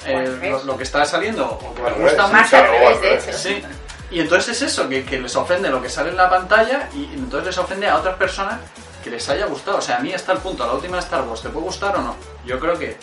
eh, 0.05 0.49
lo, 0.49 0.63
lo 0.63 0.77
que 0.77 0.83
está 0.83 1.05
saliendo, 1.05 1.45
o 1.45 1.73
que 1.75 1.81
Al 1.81 1.97
le 1.97 2.03
gusta 2.03 2.27
Más 2.27 2.53
al 2.53 3.01
de 3.01 3.15
hecho. 3.15 3.33
Sí. 3.33 3.61
Y 4.09 4.19
entonces 4.19 4.61
es 4.61 4.73
eso, 4.73 4.89
que, 4.89 5.05
que 5.05 5.19
les 5.19 5.35
ofende 5.35 5.69
lo 5.69 5.81
que 5.81 5.89
sale 5.89 6.09
en 6.09 6.17
la 6.17 6.29
pantalla 6.29 6.89
y 6.93 7.05
entonces 7.13 7.47
les 7.47 7.57
ofende 7.57 7.87
a 7.87 7.95
otras 7.95 8.15
personas 8.15 8.59
que 9.03 9.09
les 9.09 9.27
haya 9.29 9.45
gustado. 9.45 9.77
O 9.77 9.81
sea, 9.81 9.97
a 9.97 9.99
mí 9.99 10.13
hasta 10.13 10.33
el 10.33 10.39
punto, 10.39 10.65
la 10.65 10.73
última 10.73 10.97
de 10.97 11.03
Star 11.03 11.21
Wars, 11.21 11.41
¿te 11.41 11.49
puede 11.49 11.65
gustar 11.65 11.95
o 11.95 12.01
no? 12.01 12.15
Yo 12.45 12.59
creo 12.59 12.77
que 12.77 12.97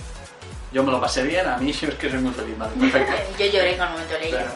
yo 0.70 0.82
me 0.82 0.92
lo 0.92 1.00
pasé 1.00 1.22
bien, 1.22 1.46
a 1.46 1.56
mí 1.56 1.72
yo 1.80 1.88
es 1.88 1.94
que 1.94 2.10
soy 2.10 2.18
muy 2.20 2.32
feliz, 2.32 2.58
vale, 2.58 2.72
perfecto. 2.78 3.12
Yo 3.38 3.46
lloré 3.46 3.76
con 3.76 3.86
el 3.86 3.92
momento 3.92 4.14
de 4.14 4.20
leer. 4.20 4.34
Pero, 4.36 4.50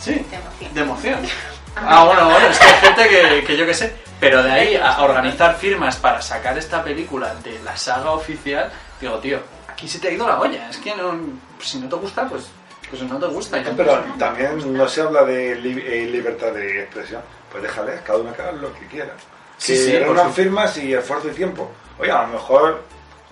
sí, 0.00 0.26
De 0.28 0.36
emoción. 0.36 0.74
de 0.74 0.80
emoción. 0.80 1.20
Ah, 1.78 2.04
bueno, 2.04 2.30
bueno, 2.30 2.46
es 2.46 2.58
que 2.58 2.64
hay 2.64 2.80
gente 2.80 3.06
que, 3.06 3.44
que 3.44 3.54
yo 3.54 3.66
qué 3.66 3.74
sé, 3.74 3.94
pero 4.18 4.42
de 4.42 4.50
ahí 4.50 4.76
a 4.76 5.02
organizar 5.02 5.56
firmas 5.56 5.96
para 5.96 6.22
sacar 6.22 6.56
esta 6.56 6.82
película 6.82 7.34
de 7.44 7.58
la 7.62 7.76
saga 7.76 8.12
oficial, 8.12 8.72
digo, 8.98 9.18
tío, 9.18 9.40
aquí 9.76 9.86
se 9.88 9.98
te 9.98 10.08
ha 10.08 10.10
ido 10.10 10.26
la 10.26 10.40
olla, 10.40 10.70
es 10.70 10.78
que 10.78 10.94
no, 10.96 11.12
si 11.60 11.78
no 11.78 11.86
te 11.88 11.96
gusta, 11.96 12.26
pues, 12.26 12.46
pues 12.88 13.02
no 13.02 13.18
te 13.18 13.26
gusta. 13.26 13.62
Pero 13.76 14.02
también 14.18 14.72
no 14.74 14.88
se 14.88 15.02
habla 15.02 15.22
de 15.24 15.54
li- 15.56 15.84
eh, 15.86 16.06
libertad 16.10 16.52
de 16.52 16.84
expresión. 16.84 17.20
Pues 17.52 17.62
déjale, 17.62 18.00
cada 18.04 18.18
uno 18.20 18.32
que 18.34 18.40
haga 18.40 18.52
lo 18.52 18.72
que 18.72 18.86
quiera. 18.86 19.12
Sí, 19.58 19.74
que 19.74 19.78
sí, 19.78 19.92
su- 20.24 20.30
firmas 20.32 20.78
y 20.78 20.94
esfuerzo 20.94 21.28
y 21.28 21.32
tiempo. 21.32 21.70
Oye, 21.98 22.10
a 22.10 22.22
lo 22.22 22.28
mejor 22.28 22.82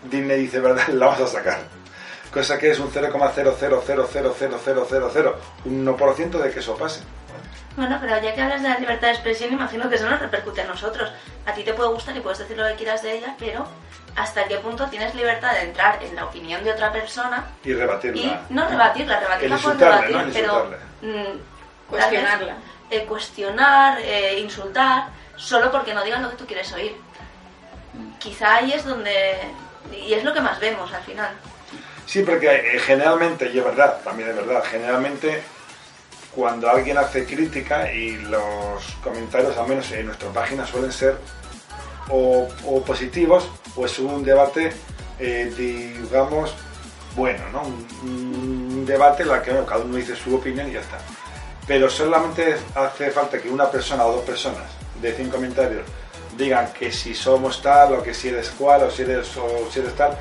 Disney 0.02 0.42
dice, 0.42 0.60
verdad, 0.60 0.86
la 0.92 1.06
vamos 1.06 1.22
a 1.22 1.26
sacar. 1.32 1.60
Cosa 2.32 2.58
que 2.58 2.70
es 2.72 2.78
un 2.78 2.92
0,00000000, 2.92 5.34
un 5.64 5.86
1% 5.86 6.30
de 6.42 6.50
que 6.50 6.58
eso 6.60 6.76
pase. 6.76 7.00
Bueno, 7.76 7.98
pero 8.00 8.20
ya 8.22 8.34
que 8.34 8.40
hablas 8.42 8.62
de 8.62 8.68
la 8.68 8.78
libertad 8.78 9.08
de 9.08 9.14
expresión, 9.14 9.52
imagino 9.52 9.88
que 9.88 9.96
eso 9.96 10.08
nos 10.08 10.20
repercute 10.20 10.60
a 10.62 10.66
nosotros. 10.66 11.10
A 11.44 11.52
ti 11.52 11.64
te 11.64 11.74
puede 11.74 11.88
gustar 11.90 12.16
y 12.16 12.20
puedes 12.20 12.38
decir 12.38 12.56
lo 12.56 12.66
que 12.68 12.74
quieras 12.76 13.02
de 13.02 13.18
ella, 13.18 13.34
pero 13.38 13.66
¿hasta 14.16 14.44
qué 14.44 14.58
punto 14.58 14.86
tienes 14.86 15.14
libertad 15.14 15.52
de 15.54 15.62
entrar 15.62 16.00
en 16.02 16.14
la 16.14 16.24
opinión 16.26 16.62
de 16.62 16.70
otra 16.70 16.92
persona 16.92 17.44
Y 17.64 17.72
rebatirla. 17.74 18.20
y 18.22 18.38
no 18.50 18.68
rebatirla, 18.68 19.18
rebatirla 19.18 19.56
puedes 19.56 19.64
insultarle, 19.80 20.06
rebatir, 20.06 20.26
¿no? 20.26 20.32
Pero 20.32 20.64
insultarle. 21.02 21.28
mm, 21.34 21.90
Cuestionarla. 21.90 22.46
vez, 22.54 22.56
eh, 22.90 23.04
cuestionar, 23.06 23.98
eh, 24.00 24.38
insultar, 24.38 25.08
solo 25.36 25.72
porque 25.72 25.94
no 25.94 26.04
digan 26.04 26.22
lo 26.22 26.30
que 26.30 26.36
tú 26.36 26.46
quieres 26.46 26.72
oír. 26.72 26.94
Quizá 28.20 28.56
ahí 28.56 28.72
es 28.72 28.84
donde 28.84 29.40
y 29.92 30.14
es 30.14 30.22
lo 30.24 30.32
que 30.32 30.40
más 30.40 30.58
vemos 30.60 30.92
al 30.92 31.02
final. 31.02 31.30
Sí, 32.06 32.22
porque 32.22 32.48
eh, 32.76 32.78
generalmente, 32.78 33.50
y 33.52 33.58
es 33.58 33.64
verdad, 33.64 33.98
también 34.04 34.28
es 34.30 34.36
verdad, 34.36 34.62
generalmente 34.64 35.42
cuando 36.34 36.68
alguien 36.68 36.98
hace 36.98 37.24
crítica 37.24 37.92
y 37.92 38.16
los 38.16 38.84
comentarios, 39.02 39.56
al 39.56 39.68
menos 39.68 39.90
en 39.92 40.06
nuestra 40.06 40.30
página, 40.30 40.66
suelen 40.66 40.92
ser 40.92 41.16
o, 42.08 42.48
o 42.66 42.82
positivos 42.82 43.48
o 43.76 43.86
es 43.86 43.98
un 43.98 44.22
debate, 44.22 44.72
eh, 45.18 45.52
digamos, 45.56 46.54
bueno, 47.16 47.48
¿no? 47.52 47.62
Un, 47.62 47.86
un 48.02 48.86
debate 48.86 49.22
en 49.22 49.30
el 49.30 49.42
que 49.42 49.50
bueno, 49.50 49.66
cada 49.66 49.84
uno 49.84 49.96
dice 49.96 50.16
su 50.16 50.34
opinión 50.34 50.68
y 50.68 50.72
ya 50.72 50.80
está. 50.80 50.98
Pero 51.66 51.88
solamente 51.88 52.56
hace 52.74 53.10
falta 53.10 53.40
que 53.40 53.48
una 53.48 53.70
persona 53.70 54.04
o 54.04 54.12
dos 54.12 54.24
personas 54.24 54.64
de 55.00 55.12
100 55.12 55.30
comentarios 55.30 55.86
digan 56.36 56.72
que 56.72 56.92
si 56.92 57.14
somos 57.14 57.62
tal 57.62 57.94
o 57.94 58.02
que 58.02 58.12
si 58.12 58.28
eres 58.28 58.50
cual 58.50 58.82
o 58.82 58.90
si 58.90 59.02
eres, 59.02 59.36
o 59.36 59.68
si 59.70 59.80
eres 59.80 59.94
tal, 59.94 60.16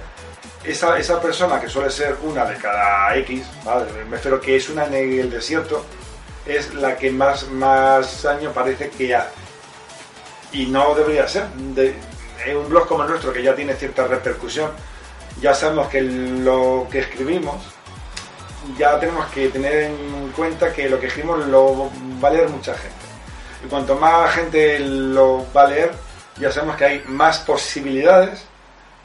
esa, 0.64 0.98
esa 0.98 1.22
persona 1.22 1.60
que 1.60 1.68
suele 1.68 1.90
ser 1.90 2.16
una 2.24 2.46
de 2.46 2.56
cada 2.56 3.16
X, 3.18 3.46
¿vale? 3.66 3.92
me 4.06 4.16
refiero 4.18 4.40
que 4.40 4.56
es 4.56 4.70
una 4.70 4.86
en 4.86 4.94
el 4.94 5.30
desierto, 5.30 5.84
es 6.46 6.74
la 6.74 6.98
que 6.98 7.12
más, 7.12 7.50
más 7.50 8.24
daño 8.24 8.52
parece 8.52 8.90
que 8.90 9.16
hace. 9.16 9.30
Y 10.52 10.68
no 10.68 10.94
debería 10.96 11.28
ser. 11.28 11.48
De, 11.48 11.96
en 12.46 12.58
un 12.58 12.70
blog 12.70 12.88
como 12.88 13.04
el 13.04 13.10
nuestro, 13.10 13.32
que 13.32 13.42
ya 13.42 13.56
tiene 13.56 13.74
cierta 13.76 14.06
repercusión, 14.06 14.72
ya 15.42 15.54
sabemos 15.54 15.88
que 15.88 16.02
lo 16.02 16.88
que 16.92 17.00
escribimos, 17.00 17.64
ya 18.78 19.00
tenemos 19.00 19.26
que 19.28 19.50
tener 19.50 19.74
en 19.74 20.32
cuenta 20.36 20.72
que 20.74 20.90
lo 20.90 21.00
que 21.00 21.08
escribimos 21.08 21.46
lo 21.48 21.90
va 22.24 22.30
a 22.30 22.32
leer 22.32 22.50
mucha 22.50 22.74
gente. 22.74 22.96
Y 23.66 23.68
cuanto 23.68 23.96
más 23.96 24.32
gente 24.34 24.80
lo 24.80 25.46
va 25.54 25.64
a 25.64 25.68
leer, 25.68 25.92
ya 26.38 26.52
sabemos 26.52 26.76
que 26.76 26.86
hay 26.86 27.04
más 27.08 27.40
posibilidades 27.40 28.46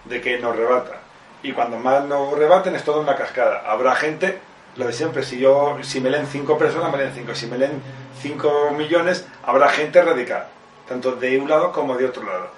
de 0.05 0.21
que 0.21 0.39
nos 0.39 0.57
rebata. 0.57 0.99
Y 1.43 1.53
cuando 1.53 1.79
más 1.79 2.05
nos 2.05 2.37
rebaten 2.37 2.75
es 2.75 2.83
toda 2.83 3.01
una 3.01 3.15
cascada. 3.15 3.63
Habrá 3.67 3.95
gente, 3.95 4.41
lo 4.79 4.87
de 4.87 4.93
siempre, 4.93 5.23
si 5.25 5.39
yo 5.39 5.77
si 5.83 6.01
me 6.01 6.09
leen 6.09 6.27
cinco 6.27 6.57
personas, 6.57 6.91
me 6.93 6.99
leen 6.99 7.13
cinco. 7.15 7.35
Si 7.35 7.47
me 7.47 7.59
leen 7.59 7.83
cinco 8.23 8.71
millones, 8.77 9.27
habrá 9.45 9.69
gente 9.69 10.01
radical, 10.03 10.47
tanto 10.89 11.13
de 11.17 11.39
un 11.39 11.49
lado 11.51 11.73
como 11.73 11.97
de 11.97 12.07
otro 12.07 12.23
lado. 12.25 12.49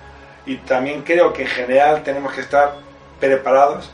Y 0.47 0.57
también 0.59 1.03
creo 1.03 1.33
que 1.33 1.43
en 1.43 1.49
general 1.49 2.03
tenemos 2.03 2.33
que 2.33 2.41
estar 2.43 2.75
preparados 3.19 3.91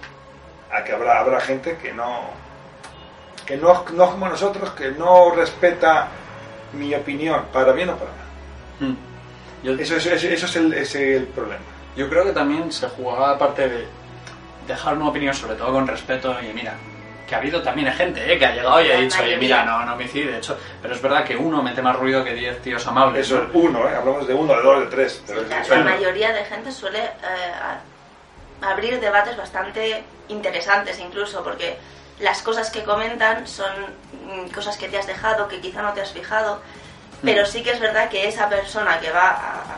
a 0.73 0.85
que 0.85 0.93
habrá, 0.93 1.21
habrá 1.21 1.41
gente 1.41 1.77
que 1.79 1.93
no, 1.93 2.21
que 3.47 3.57
no, 3.57 3.85
no 3.95 4.11
como 4.11 4.29
nosotros, 4.29 4.71
que 4.71 4.91
no 4.93 5.31
respeta 5.35 6.09
mi 6.73 6.95
opinión, 6.95 7.45
para 7.53 7.73
bien 7.73 7.91
o 7.91 7.97
para 7.97 8.11
mal. 8.11 8.91
Mm. 8.91 8.97
Yo, 9.65 9.73
Eso, 9.75 9.97
es- 9.97 10.07
eso, 10.07 10.27
eso 10.29 10.47
es, 10.47 10.57
el, 10.57 10.73
es 10.75 10.95
el 10.95 11.25
problema. 11.29 11.63
yo 11.97 12.09
creo 12.09 12.25
que 12.25 12.33
también 12.33 12.71
se 12.73 12.89
jugaba 12.89 13.31
aparte 13.33 13.69
de 13.69 13.87
dejar 14.67 14.97
una 14.97 15.09
opinión, 15.09 15.33
sobre 15.35 15.55
todo 15.57 15.73
con 15.73 15.87
respeto, 15.87 16.37
y 16.43 16.53
mira, 16.53 16.75
que 17.27 17.35
ha 17.35 17.39
habido 17.39 17.63
también 17.63 17.93
gente 17.93 18.33
¿eh? 18.33 18.39
que 18.39 18.47
ha 18.47 18.53
llegado 18.53 18.81
y 18.83 18.91
ha 18.91 18.97
dicho, 18.97 19.23
oye, 19.23 19.37
mira, 19.37 19.65
no, 19.65 19.85
no 19.85 19.97
me 19.97 20.05
hice, 20.05 20.25
de 20.25 20.39
hecho, 20.39 20.57
pero 20.81 20.95
es 20.95 21.03
verdad 21.03 21.25
que 21.25 21.37
uno 21.37 21.63
mete 21.63 21.83
más 21.83 21.97
ruido 21.97 22.25
que 22.25 22.35
diez 22.35 22.63
tíos 22.63 22.87
amables. 22.87 23.27
Eso 23.27 23.39
¿no? 23.39 23.43
es 23.45 23.51
uno, 23.53 23.89
¿eh? 23.89 23.97
hablamos 23.97 24.27
de 24.27 24.35
uno, 24.35 24.55
de 24.55 24.63
dos, 24.63 24.81
de 24.81 24.87
tres. 24.87 25.23
Pero 25.27 25.43
Sí, 25.43 25.71
la, 25.71 25.79
mayoría 25.79 26.33
de 26.33 26.45
gente 26.45 26.71
suele 26.71 27.01
eh, 27.01 27.11
abrir 28.63 29.01
debates 29.01 29.37
bastante 29.37 30.05
interesantes 30.29 30.99
incluso 30.99 31.43
porque 31.43 31.77
las 32.21 32.43
cosas 32.43 32.71
que 32.71 32.83
comentan 32.83 33.47
son 33.47 33.73
mm, 34.27 34.51
cosas 34.55 34.77
que 34.77 34.89
te 34.89 34.99
has 34.99 35.07
dejado, 35.07 35.49
que 35.49 35.61
quizá 35.61 35.83
no 35.83 35.93
te 35.93 36.01
has 36.01 36.13
fijado, 36.13 36.61
pero 37.23 37.45
sí 37.45 37.63
que 37.63 37.73
es 37.73 37.81
verdad 37.81 38.09
que 38.09 38.29
esa 38.29 38.49
persona 38.49 39.01
que 39.01 39.11
va 39.11 39.31
a, 39.31 39.77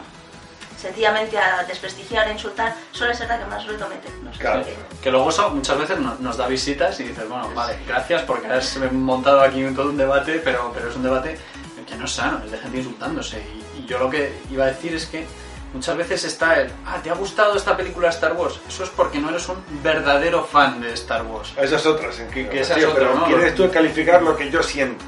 sencillamente 0.80 1.36
a 1.38 1.64
desprestigiar, 1.64 2.28
a 2.28 2.32
insultar, 2.32 2.74
suele 2.92 3.14
ser 3.14 3.28
la 3.28 3.38
que 3.38 3.44
más 3.46 3.66
ruido 3.66 3.88
mete. 3.88 4.08
No 4.22 4.32
sé 4.32 4.38
Claro. 4.38 4.64
si- 4.64 5.00
Que 5.02 5.10
luego 5.10 5.28
eso 5.30 5.50
muchas 5.50 5.78
veces 5.78 5.98
no- 5.98 6.16
nos 6.20 6.36
da 6.36 6.46
visitas 6.46 6.98
y 7.00 7.04
dices, 7.04 7.28
bueno, 7.28 7.50
vale, 7.54 7.78
gracias 7.86 8.22
porque 8.22 8.46
has 8.46 8.76
montado 8.92 9.40
aquí 9.40 9.64
un- 9.64 9.74
todo 9.74 9.88
un 9.90 9.96
debate, 9.96 10.40
pero, 10.44 10.70
pero 10.74 10.88
es 10.88 10.96
un 10.96 11.02
debate 11.02 11.38
que 11.86 11.96
no 11.96 12.04
es 12.04 12.12
sano, 12.12 12.40
es 12.44 12.50
de 12.50 12.58
gente 12.58 12.78
insultándose. 12.78 13.38
Y, 13.76 13.80
y 13.80 13.86
yo 13.86 13.98
lo 13.98 14.10
que 14.10 14.38
iba 14.50 14.64
a 14.64 14.68
decir 14.68 14.94
es 14.94 15.06
que 15.06 15.26
muchas 15.72 15.96
veces 15.96 16.22
está 16.24 16.60
el, 16.60 16.70
ah, 16.86 16.98
¿te 17.02 17.08
ha 17.10 17.14
gustado 17.14 17.56
esta 17.56 17.76
película 17.76 18.10
Star 18.10 18.34
Wars? 18.34 18.60
Eso 18.68 18.84
es 18.84 18.90
porque 18.90 19.18
no 19.18 19.30
eres 19.30 19.48
un 19.48 19.56
verdadero 19.82 20.44
fan 20.44 20.80
de 20.82 20.92
Star 20.92 21.24
Wars. 21.24 21.52
Esa 21.56 21.76
es 21.76 21.86
otra, 21.86 22.12
sí, 22.12 22.22
que- 22.32 22.48
Que 22.48 22.60
esa 22.60 22.74
sí, 22.74 22.80
es 22.80 22.86
otra, 22.86 22.98
pero 23.00 23.14
¿no? 23.14 23.24
¿quién 23.26 23.40
eres 23.40 23.54
tú 23.54 23.62
de 23.64 23.70
calificar 23.70 24.22
lo 24.22 24.36
que 24.36 24.50
yo 24.50 24.62
siento? 24.62 25.04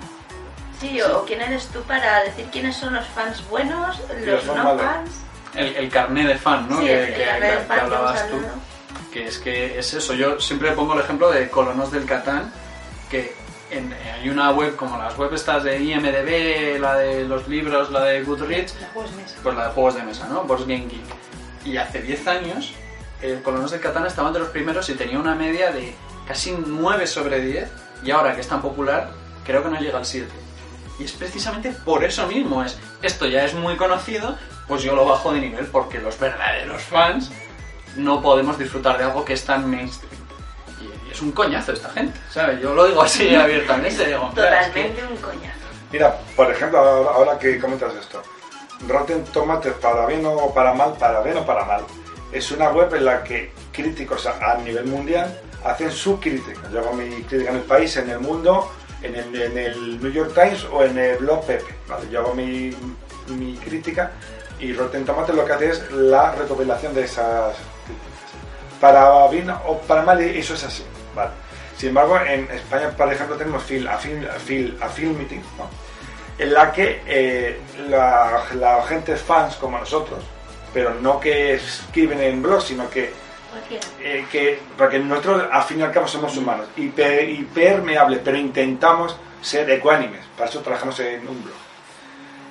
Sí, 0.80 0.98
o 1.02 1.24
quién 1.26 1.42
eres 1.42 1.66
tú 1.66 1.82
para 1.82 2.22
decir 2.24 2.46
quiénes 2.50 2.74
son 2.76 2.94
los 2.94 3.06
fans 3.08 3.46
buenos, 3.50 3.98
los 4.24 4.44
no 4.46 4.54
malos. 4.54 4.80
El, 5.54 5.76
el 5.76 5.88
carné 5.90 6.26
de 6.26 6.36
fan, 6.36 6.68
¿no? 6.68 6.80
Sí, 6.80 6.86
que, 6.86 6.92
que- 6.94 7.14
que- 7.14 7.66
que 7.74 7.80
hablabas 7.80 8.28
tú. 8.30 8.36
Que 9.12 9.26
es 9.26 9.38
que 9.38 9.78
es 9.78 9.92
eso. 9.94 10.14
Yo 10.14 10.38
siempre 10.40 10.70
pongo 10.72 10.94
el 10.94 11.00
ejemplo 11.00 11.30
de 11.30 11.48
Colonos 11.50 11.90
del 11.90 12.04
Catán, 12.04 12.52
que 13.10 13.34
en- 13.70 13.92
hay 13.92 14.28
una 14.28 14.50
web 14.52 14.76
como 14.76 14.96
las 14.96 15.16
web 15.18 15.32
estas 15.34 15.64
de 15.64 15.78
IMDB, 15.82 16.78
la 16.80 16.94
de 16.96 17.24
los 17.24 17.48
libros, 17.48 17.90
la 17.90 18.04
de 18.04 18.22
Goodreads, 18.22 18.76
La 18.80 18.86
juegos 18.88 19.10
de 19.10 19.22
mesa. 19.22 19.36
pues 19.42 19.56
la 19.56 19.64
de 19.66 19.70
juegos 19.72 19.94
de 19.96 20.02
mesa, 20.02 20.28
¿no? 20.28 20.44
Board 20.44 20.60
Game 20.62 20.86
Geek. 20.86 21.04
Y 21.64 21.76
hace 21.76 22.00
10 22.02 22.26
años, 22.28 22.72
el 23.20 23.42
Colonos 23.42 23.70
del 23.72 23.80
Catán 23.80 24.06
estaba 24.06 24.28
entre 24.28 24.42
los 24.42 24.50
primeros 24.52 24.88
y 24.88 24.94
tenía 24.94 25.18
una 25.18 25.34
media 25.34 25.72
de 25.72 25.94
casi 26.28 26.52
9 26.64 27.06
sobre 27.06 27.40
10. 27.40 27.68
Y 28.04 28.12
ahora 28.12 28.34
que 28.34 28.40
es 28.40 28.48
tan 28.48 28.62
popular, 28.62 29.10
creo 29.44 29.62
que 29.64 29.68
no 29.70 29.78
llega 29.80 29.98
al 29.98 30.06
7. 30.06 30.30
Y 31.00 31.04
es 31.04 31.12
precisamente 31.12 31.70
por 31.84 32.04
eso 32.04 32.26
mismo, 32.26 32.62
es 32.62 32.78
esto 33.02 33.26
ya 33.26 33.44
es 33.44 33.54
muy 33.54 33.76
conocido, 33.76 34.36
pues 34.68 34.82
yo 34.82 34.94
lo 34.94 35.06
bajo 35.06 35.32
de 35.32 35.40
nivel, 35.40 35.66
porque 35.66 35.98
los 35.98 36.18
verdaderos 36.18 36.82
fans 36.82 37.30
no 37.96 38.20
podemos 38.20 38.58
disfrutar 38.58 38.98
de 38.98 39.04
algo 39.04 39.24
que 39.24 39.32
es 39.32 39.44
tan 39.44 39.68
mainstream. 39.68 40.12
Y, 40.80 41.08
y 41.08 41.10
es 41.12 41.20
un 41.22 41.32
coñazo 41.32 41.72
esta 41.72 41.88
gente, 41.90 42.20
¿sabes? 42.30 42.60
Yo 42.60 42.74
lo 42.74 42.84
digo 42.86 43.02
así 43.02 43.34
abiertamente, 43.34 44.04
digo, 44.06 44.26
"Ostras, 44.26 44.66
es 44.66 44.72
que- 44.72 44.82
Totalmente 44.84 45.12
un 45.14 45.16
coñazo. 45.22 45.58
Mira, 45.90 46.16
por 46.36 46.50
ejemplo, 46.52 46.78
ahora, 46.78 47.10
ahora 47.12 47.38
que 47.38 47.58
comentas 47.58 47.94
esto, 47.96 48.22
Rotten 48.86 49.24
Tomatoes, 49.24 49.74
para 49.76 50.06
bien 50.06 50.24
o 50.24 50.52
para 50.54 50.72
mal, 50.74 50.92
para 50.98 51.20
bien 51.22 51.38
o 51.38 51.44
para 51.46 51.64
mal, 51.64 51.82
es 52.30 52.50
una 52.52 52.68
web 52.70 52.94
en 52.94 53.04
la 53.06 53.24
que 53.24 53.52
críticos 53.72 54.26
a, 54.26 54.52
a 54.52 54.58
nivel 54.58 54.84
mundial 54.84 55.36
hacen 55.64 55.90
su 55.90 56.20
crítica. 56.20 56.60
Yo 56.72 56.78
hago 56.80 56.92
mi 56.92 57.08
crítica 57.24 57.50
en 57.50 57.56
el 57.56 57.62
país, 57.62 57.96
en 57.96 58.08
el 58.10 58.20
mundo, 58.20 58.70
en 59.02 59.14
el, 59.14 59.42
en 59.42 59.58
el 59.58 60.02
New 60.02 60.12
York 60.12 60.32
Times 60.34 60.64
o 60.72 60.84
en 60.84 60.98
el 60.98 61.18
blog 61.18 61.44
Pepe. 61.46 61.74
¿vale? 61.88 62.08
Yo 62.10 62.20
hago 62.20 62.34
mi, 62.34 62.74
mi 63.28 63.56
crítica 63.56 64.12
y 64.58 64.72
Rotten 64.72 65.04
Tomatoes 65.04 65.36
lo 65.36 65.44
que 65.44 65.52
hace 65.52 65.70
es 65.70 65.90
la 65.92 66.32
recopilación 66.32 66.94
de 66.94 67.04
esas 67.04 67.54
críticas. 67.86 68.80
Para 68.80 69.28
bien 69.28 69.50
o 69.50 69.78
para 69.78 70.02
mal, 70.02 70.20
eso 70.20 70.54
es 70.54 70.64
así. 70.64 70.84
¿vale? 71.14 71.30
Sin 71.76 71.90
embargo, 71.90 72.18
en 72.18 72.50
España, 72.50 72.90
por 72.90 73.12
ejemplo, 73.12 73.36
tenemos 73.36 73.62
Film, 73.62 73.88
a 73.88 73.96
Film, 73.96 74.26
Film, 74.44 74.76
a 74.80 74.88
Film 74.88 75.16
Meeting, 75.16 75.40
¿no? 75.56 75.68
en 76.40 76.54
la 76.54 76.72
que 76.72 77.02
eh, 77.06 77.60
la, 77.88 78.44
la 78.54 78.82
gente 78.84 79.14
fans 79.16 79.56
como 79.56 79.78
nosotros, 79.78 80.20
pero 80.72 80.94
no 80.94 81.20
que 81.20 81.54
escriben 81.54 82.20
en 82.20 82.42
blogs, 82.42 82.64
sino 82.64 82.88
que. 82.88 83.12
Eh, 84.00 84.24
que 84.30 84.58
porque 84.76 84.98
nosotros 84.98 85.44
al 85.50 85.62
fin 85.64 85.80
y 85.80 85.82
al 85.82 85.92
cabo 85.92 86.06
somos 86.08 86.36
humanos. 86.36 86.66
Y, 86.76 86.88
pe- 86.88 87.24
y 87.30 87.42
permeables, 87.44 88.20
pero 88.24 88.36
intentamos 88.36 89.16
ser 89.42 89.70
ecuánimes, 89.70 90.20
para 90.36 90.48
eso 90.50 90.60
trabajamos 90.60 90.98
en 91.00 91.26
un 91.26 91.42
blog. 91.42 91.56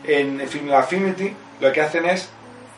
En 0.03 0.47
Film 0.47 0.73
Affinity 0.73 1.33
lo 1.59 1.71
que 1.71 1.81
hacen 1.81 2.05
es 2.05 2.29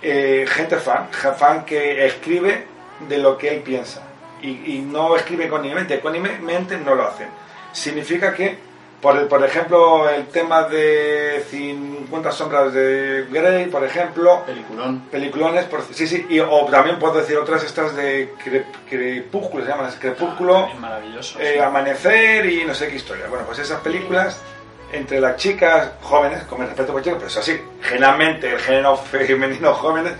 eh, 0.01 0.45
gente 0.47 0.77
fan, 0.77 1.07
fan 1.11 1.65
que 1.65 2.05
escribe 2.05 2.65
de 3.07 3.17
lo 3.19 3.37
que 3.37 3.55
él 3.55 3.61
piensa. 3.61 4.03
Y, 4.41 4.75
y 4.75 4.79
no 4.79 5.15
escribe 5.15 5.45
ecuánimemente, 5.45 5.93
ecuánimemente 5.95 6.77
no 6.77 6.95
lo 6.95 7.07
hacen. 7.07 7.27
Significa 7.73 8.33
que, 8.33 8.57
por, 9.01 9.27
por 9.27 9.43
ejemplo, 9.43 10.07
el 10.09 10.27
tema 10.27 10.63
de 10.63 11.43
50 11.49 12.31
sombras 12.31 12.71
de 12.73 13.25
Grey, 13.31 13.65
por 13.67 13.83
ejemplo, 13.83 14.43
Peliculón. 14.45 14.99
peliculones, 15.11 15.65
por- 15.65 15.81
sí, 15.91 16.05
sí, 16.07 16.25
y, 16.29 16.39
o 16.39 16.65
también 16.69 16.99
puedo 16.99 17.13
decir 17.19 17.37
otras 17.37 17.63
estas 17.63 17.95
de 17.95 18.33
cre- 18.45 18.65
crepúsculo, 18.89 19.63
se 19.63 19.69
llaman 19.71 19.85
las 19.87 19.95
crepúsculo, 19.95 20.67
Es 20.71 20.79
maravilloso. 20.79 21.39
eh, 21.39 21.53
sí. 21.55 21.59
Amanecer 21.59 22.45
y 22.45 22.63
no 22.65 22.73
sé 22.75 22.89
qué 22.89 22.95
historia. 22.97 23.25
Bueno, 23.27 23.45
pues 23.45 23.59
esas 23.59 23.79
películas, 23.81 24.39
entre 24.91 25.19
las 25.19 25.35
chicas 25.37 25.91
jóvenes, 26.01 26.43
con 26.43 26.59
respeto 26.59 26.91
por 26.93 27.01
chicas, 27.01 27.17
pero 27.17 27.27
es 27.29 27.37
así, 27.37 27.59
generalmente 27.81 28.51
el 28.51 28.59
género 28.59 28.97
femenino 28.97 29.73
jóvenes, 29.73 30.13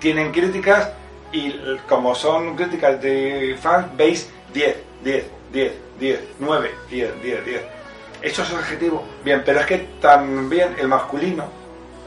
tienen 0.00 0.32
críticas 0.32 0.90
y 1.30 1.54
como 1.88 2.14
son 2.14 2.56
críticas 2.56 3.00
de 3.00 3.56
fans, 3.60 3.86
veis 3.96 4.28
10, 4.52 4.76
10, 5.02 5.24
10, 5.52 5.72
10, 6.00 6.20
9, 6.40 6.70
10, 6.90 7.22
10, 7.22 7.44
10. 7.44 7.62
Eso 8.24 8.42
es 8.42 8.52
objetivo. 8.52 9.06
Bien, 9.24 9.42
pero 9.44 9.60
es 9.60 9.66
que 9.66 9.78
también 10.00 10.74
el 10.78 10.88
masculino, 10.88 11.44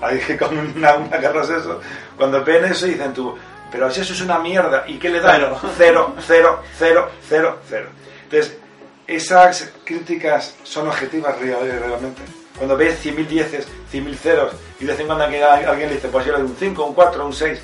ahí 0.02 0.20
que 0.20 0.38
con 0.42 0.58
una, 0.58 0.96
una 0.96 1.18
es 1.18 1.50
eso, 1.50 1.80
cuando 2.18 2.44
ven 2.44 2.66
eso 2.66 2.86
dicen 2.86 3.14
tú, 3.14 3.36
pero 3.72 3.90
si 3.92 4.02
eso 4.02 4.14
es 4.14 4.22
una 4.22 4.40
mierda, 4.40 4.84
¿y 4.88 4.98
qué 4.98 5.10
le 5.10 5.20
da? 5.20 5.38
Claro. 5.38 5.60
Cero, 5.78 6.16
cero, 6.26 6.62
cero, 6.78 7.10
cero, 7.28 7.60
cero. 7.70 7.90
Entonces, 8.24 8.58
esas 9.06 9.72
críticas 9.84 10.56
son 10.64 10.88
objetivas 10.88 11.38
real- 11.40 11.80
realmente. 11.80 12.22
Cuando 12.58 12.76
ves 12.76 13.06
100.000 13.06 13.28
dieces, 13.28 13.68
100.000 13.94 14.16
ceros, 14.16 14.54
y 14.80 14.86
de 14.86 14.92
vez 14.92 15.00
en 15.00 15.06
cuando 15.08 15.26
alguien 15.26 15.44
alguien 15.44 15.90
le 15.90 15.96
dice, 15.96 16.08
pues 16.08 16.26
yo 16.26 16.32
le 16.34 16.40
doy 16.40 16.48
un 16.50 16.56
5, 16.58 16.86
un 16.86 16.94
4, 16.96 17.26
un 17.26 17.34
6, 17.34 17.62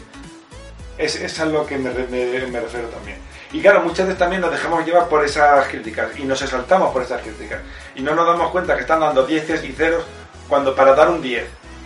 es, 0.97 1.15
es 1.15 1.39
a 1.39 1.45
lo 1.45 1.65
que 1.65 1.77
me, 1.77 1.89
me- 1.91 2.47
me 2.47 2.59
refiero 2.59 2.87
también. 2.89 3.17
Y 3.51 3.61
claro, 3.61 3.81
muchas 3.81 4.07
veces 4.07 4.17
también 4.19 4.41
nos 4.41 4.51
dejamos 4.51 4.85
llevar 4.85 5.07
por 5.07 5.23
esas 5.23 5.67
críticas 5.67 6.07
y 6.17 6.23
nos 6.23 6.41
exaltamos 6.41 6.91
por 6.91 7.01
esas 7.03 7.21
críticas. 7.21 7.61
Y 7.95 8.01
no 8.01 8.15
nos 8.15 8.25
damos 8.25 8.49
cuenta 8.51 8.75
que 8.75 8.81
están 8.81 8.99
dando 8.99 9.25
10 9.25 9.63
y 9.63 9.71
ceros 9.73 10.03
cuando 10.47 10.75
para 10.75 10.93
dar 10.95 11.09
un 11.09 11.21
10 11.21 11.45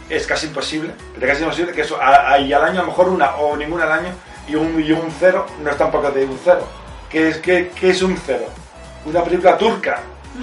es 0.10 0.26
casi 0.26 0.48
imposible. 0.48 0.94
Pero 1.16 1.28
casi 1.28 1.44
imposible 1.44 1.74
que 1.74 1.82
eso, 1.82 2.00
a- 2.02 2.32
a- 2.34 2.40
y 2.40 2.54
al 2.54 2.64
año 2.64 2.80
a 2.80 2.84
lo 2.84 2.88
mejor 2.90 3.10
una 3.10 3.36
o 3.36 3.56
ninguna 3.58 3.84
al 3.84 3.92
año 3.92 4.10
y 4.48 4.56
un, 4.56 4.82
y 4.82 4.92
un 4.94 5.12
cero 5.20 5.46
no 5.62 5.70
es 5.70 5.78
tampoco 5.78 6.10
de 6.12 6.24
un 6.26 6.40
cero. 6.44 6.66
¿Qué 7.10 7.30
es, 7.30 7.38
qué, 7.40 7.72
qué 7.78 7.90
es 7.90 8.02
un 8.02 8.18
cero? 8.26 8.46
Una 9.06 9.24
película 9.24 9.58
turca. 9.58 10.00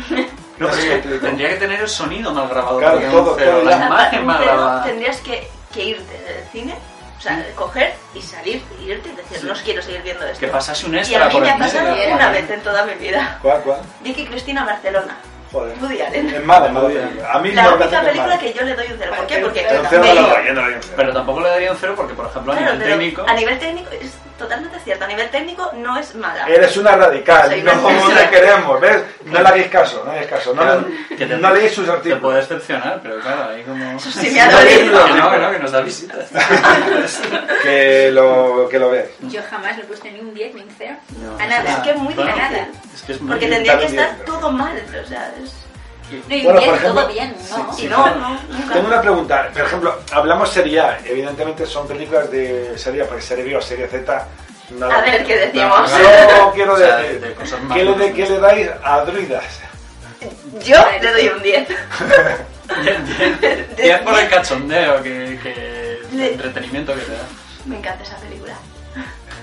No, 0.57 0.73
sé 0.73 1.01
que 1.03 1.09
tendría 1.19 1.49
que 1.49 1.57
tener 1.57 1.81
el 1.81 1.89
sonido 1.89 2.33
mal 2.33 2.49
grabado. 2.49 2.79
Claro, 2.79 3.01
todo, 3.11 3.33
un 3.33 3.39
cero, 3.41 3.51
todo 3.57 3.65
la 3.65 3.71
ya. 3.77 3.87
imagen 3.87 4.21
Un 4.21 4.27
mal 4.27 4.37
cero 4.39 4.53
grabada. 4.55 4.85
tendrías 4.85 5.17
que, 5.17 5.49
que 5.75 5.83
irte 5.85 6.13
del 6.13 6.45
cine, 6.53 6.77
sea, 7.25 7.45
coger 7.55 7.95
y 8.15 8.21
salir, 8.23 8.63
y 8.81 8.91
irte 8.91 9.09
y 9.09 9.17
decir, 9.17 9.45
no 9.45 9.53
os 9.53 9.61
quiero 9.63 9.83
seguir 9.83 10.03
viendo 10.03 10.25
esto. 10.27 10.41
Que 10.41 10.49
pasase 10.49 10.87
un 10.87 10.95
y 10.95 10.99
extra 10.99 11.25
a 11.25 11.29
mí 11.29 11.33
por 11.35 11.43
me 11.43 11.51
ha 11.51 11.59
pasado 11.59 11.95
una 12.15 12.31
vez 12.31 12.51
en 12.51 12.61
toda 12.61 12.85
mi 12.85 12.95
vida. 12.95 13.39
¿Cuál, 13.43 13.61
cuál? 13.63 13.81
Vicky 14.01 14.27
Cristina 14.27 14.65
Barcelona. 14.65 15.17
Joder. 15.53 15.77
Woody 15.81 16.01
Allen. 16.01 16.35
Es 16.35 16.45
mala, 16.45 16.67
es 16.67 16.73
mala 16.73 16.89
película. 16.89 17.33
A 17.33 17.39
mí 17.39 17.53
La 17.53 17.63
me 17.63 17.69
única 17.77 18.01
película 18.03 18.39
que 18.39 18.53
yo 18.53 18.63
le 18.63 18.75
doy 18.75 18.87
un 18.91 18.97
cero. 18.99 19.13
¿Por 19.17 19.27
qué? 19.27 19.35
Pero- 19.35 19.47
Porque 19.47 19.67
Pero 19.69 19.83
pero 19.83 19.89
cero 19.91 20.03
me 20.03 20.09
no 20.09 20.15
lo 20.15 20.21
iba. 20.27 20.35
doy, 20.37 20.47
yo 20.47 20.53
no 20.55 20.61
le 20.61 20.67
doy 20.67 20.75
un 20.75 20.83
cero. 20.83 20.95
Pero 20.97 21.13
tampoco 21.13 21.41
le 21.41 21.49
daría 21.49 21.71
un 21.73 21.79
cero 21.79 21.93
porque, 21.97 22.15
por 22.15 22.27
ejemplo, 22.27 22.53
a 22.53 22.57
Claro, 22.57 22.73
nivel 22.75 22.89
técnico... 22.99 23.25
a 23.29 23.35
nivel 23.35 23.59
técnico 23.61 23.91
es 23.93 24.13
totalmente 24.39 24.79
cierto. 24.81 25.05
A 25.05 25.09
nivel 25.09 25.29
técnico 25.31 25.71
no 25.75 25.97
es 25.99 26.15
mala. 26.15 26.47
Eres 26.47 26.77
una 26.77 26.97
radical, 26.97 27.49
Soy 27.51 27.63
no 27.63 27.73
persona. 27.73 28.17
te 28.21 28.31
queremos, 28.31 28.81
¿ves? 28.81 29.03
No 29.25 29.33
le 29.41 29.49
hagáis 29.49 29.67
caso, 29.69 30.03
no 30.05 30.13
le 30.13 30.19
hagáis 30.19 30.31
caso, 30.31 30.55
no, 30.55 30.63
Claro, 30.63 30.87
te- 31.17 31.27
no 31.27 31.51
leéis 31.55 31.73
sus 31.73 31.87
Te 31.87 31.93
artículos. 31.93 32.21
puede 32.21 32.37
decepcionar, 32.39 33.01
pero 33.03 33.19
claro, 33.21 33.51
ahí 33.51 33.63
como... 33.63 33.97
Eso 33.97 34.11
sí 34.11 34.31
me 34.31 34.41
ha 34.41 34.51
dolido. 34.51 35.09
No, 35.09 35.31
que 35.31 35.39
no, 35.39 35.51
que 35.53 35.59
nos 35.59 35.73
da 35.73 35.81
visitas. 35.81 36.27
Que 37.63 38.11
lo, 38.13 38.69
que 38.69 38.79
lo 38.79 38.91
veáis. 38.91 39.11
Yo 39.23 39.41
jamás 39.49 39.77
le 39.77 39.83
he 39.83 39.87
puesto 39.87 40.07
ni 40.09 40.21
un 40.21 40.35
10 40.35 40.55
ni 40.55 40.61
un 40.63 40.69
0. 40.77 40.97
No, 41.23 41.35
a 41.43 41.47
nada. 41.47 41.71
Es 41.71 41.79
que 41.79 41.91
es 41.91 41.97
muy 41.97 42.15
Bueno, 42.15 42.33
difícil. 42.35 42.53
nada. 42.53 42.69
Es 42.95 43.03
que 43.03 43.13
es 43.13 43.21
muy... 43.21 43.31
Porque 43.31 43.47
tendría 43.49 43.79
que 43.79 43.87
estar 43.87 44.15
diez. 44.15 44.25
todo 44.27 44.51
mal. 44.51 44.83
O 45.03 45.09
sea, 45.09 45.33
es... 45.43 45.53
No, 46.11 46.35
y 46.37 46.43
Bueno, 46.45 46.61
por 46.61 46.75
ejemplo- 46.75 47.01
todo 47.03 47.09
bien, 47.13 47.37
¿no? 47.51 47.73
Sí, 47.75 47.85
Y 47.87 47.89
no, 47.89 48.15
no, 48.17 48.41
nunca. 48.49 48.73
Tengo 48.75 48.87
una 48.89 49.01
pregunta, 49.01 49.51
por 49.53 49.63
ejemplo, 49.63 49.99
hablamos 50.13 50.51
serie 50.51 50.81
A, 50.81 50.99
evidentemente 51.05 51.67
son 51.67 51.89
películas 51.89 52.31
de 52.31 52.77
serie 52.79 53.03
A, 53.03 53.07
porque 53.07 53.23
serie 53.23 53.45
B 53.45 53.57
o 53.57 53.63
serie 53.63 53.89
Z... 53.89 54.29
nada. 54.71 54.99
A 54.99 55.01
ver 55.03 55.25
qué 55.25 55.37
decimos. 55.37 55.91
No 56.39 56.53
quiero 56.53 56.75
O 56.75 56.79
sea, 56.79 56.97
decir, 56.99 57.21
de 57.21 57.35
cosas 57.35 57.61
más 57.63 57.77
¿qué 57.79 57.85
le. 57.85 58.13
¿qué 58.13 58.29
le 58.29 58.39
dais 58.39 58.71
a 58.83 59.01
druidas? 59.05 59.45
Yo 60.65 60.77
le 61.03 61.13
doy 61.13 61.29
un 61.29 61.43
10. 61.43 61.69
Bien, 62.83 63.05
bien. 63.07 63.39
De- 63.41 63.83
Bien 63.83 64.05
por 64.05 64.15
el 64.15 64.21
diez. 64.21 64.31
cachondeo, 64.31 65.03
que, 65.03 65.39
que 65.43 66.01
el 66.13 66.21
entretenimiento 66.33 66.95
que 66.95 67.01
te 67.03 67.13
da. 67.13 67.19
Me 67.67 67.77
encanta 67.79 68.03
esa 68.05 68.17
película. 68.17 68.55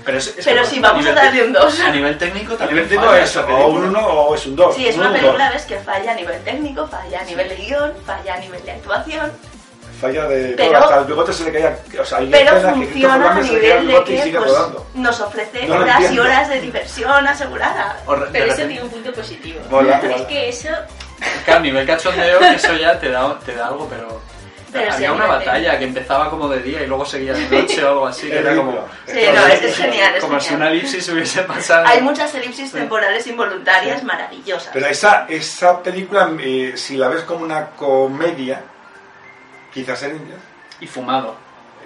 Pero, 0.04 0.18
es- 0.18 0.26
es 0.36 0.44
Pero 0.44 0.62
que, 0.62 0.68
sí, 0.68 0.80
vamos 0.80 1.06
a 1.06 1.12
darle 1.12 1.44
un 1.44 1.52
2. 1.52 1.80
A 1.80 1.90
nivel 1.90 2.18
técnico 2.18 2.54
A 2.54 2.56
también 2.58 2.74
nivel 2.76 2.88
técnico 2.88 3.10
falla 3.12 3.24
es 3.24 3.36
o 3.36 3.66
un 3.68 3.84
1 3.84 4.06
o 4.06 4.34
es 4.34 4.46
un 4.46 4.56
2. 4.56 4.74
Sí, 4.74 4.88
es 4.88 4.96
una 4.96 5.12
película, 5.12 5.50
ves, 5.50 5.62
que 5.62 5.78
falla 5.78 6.12
a 6.12 6.14
nivel 6.14 6.42
técnico, 6.42 6.88
falla 6.88 7.20
a 7.20 7.24
nivel 7.24 7.48
de 7.48 7.54
guion, 7.56 7.92
falla 8.04 8.34
a 8.34 8.38
nivel 8.38 8.64
de 8.64 8.72
actuación, 8.72 9.32
Falla 10.00 10.26
de 10.26 10.54
Pero- 10.56 10.72
todo, 10.72 10.82
hasta 10.82 10.98
el 10.98 11.04
bigote 11.04 11.32
se 11.32 11.44
le 11.44 11.52
caía. 11.52 11.78
O 12.00 12.04
sea, 12.04 12.18
hay 12.18 12.26
pero 12.26 12.56
escenas 12.56 12.74
que 12.74 12.88
Christopher 12.88 13.20
funciona 13.22 13.30
a 13.30 13.34
nivel 13.40 13.86
de 13.86 14.04
que 14.04 14.36
pues, 14.36 14.52
nos 14.94 15.20
ofrece 15.20 15.66
No 15.68 15.74
horas 15.76 16.10
y 16.10 16.18
horas 16.18 16.48
de 16.48 16.60
diversión 16.60 17.24
asegurada. 17.28 17.96
Pero 18.32 18.46
eso 18.46 18.56
tiene 18.66 18.82
un 18.82 18.90
punto 18.90 19.12
positivo. 19.12 19.60
Es 20.16 20.22
que 20.22 20.48
eso 20.48 20.68
Claro, 21.44 21.60
a 21.60 21.62
nivel 21.62 21.86
cachondeo, 21.86 22.40
eso 22.40 22.74
ya 22.74 22.98
te 22.98 23.10
da, 23.10 23.38
te 23.46 23.54
da 23.54 23.68
algo, 23.68 23.86
pero... 23.88 24.20
Pero 24.72 24.90
sí, 24.90 24.96
había 24.96 25.10
a 25.10 25.12
una 25.12 25.26
batalla 25.26 25.78
que 25.78 25.84
empezaba 25.84 26.30
como 26.30 26.48
de 26.48 26.62
día 26.62 26.82
y 26.82 26.86
luego 26.86 27.04
seguía 27.04 27.34
de 27.34 27.46
noche 27.48 27.84
o 27.84 27.88
algo 27.88 28.06
así, 28.06 28.28
que 28.28 28.38
era 28.38 28.56
como... 28.56 28.72
Sí, 29.06 29.20
no, 29.34 29.46
es, 29.46 29.62
es 29.62 29.76
genial, 29.76 30.14
es 30.16 30.24
Como 30.24 30.40
si 30.40 30.54
una 30.54 30.66
genial. 30.66 30.72
elipsis 30.72 31.08
hubiese 31.10 31.42
pasado. 31.42 31.86
Hay 31.86 32.00
muchas 32.00 32.34
elipsis 32.34 32.72
temporales 32.72 33.26
involuntarias 33.26 34.02
maravillosas. 34.02 34.70
Pero 34.72 34.86
esa, 34.86 35.26
esa 35.28 35.82
película, 35.82 36.30
eh, 36.40 36.72
si 36.76 36.96
la 36.96 37.08
ves 37.08 37.22
como 37.24 37.44
una 37.44 37.70
comedia, 37.70 38.62
quizás 39.72 39.98
sería 39.98 40.16
un 40.16 40.26
10. 40.26 40.38
Y 40.80 40.86
fumado. 40.86 41.36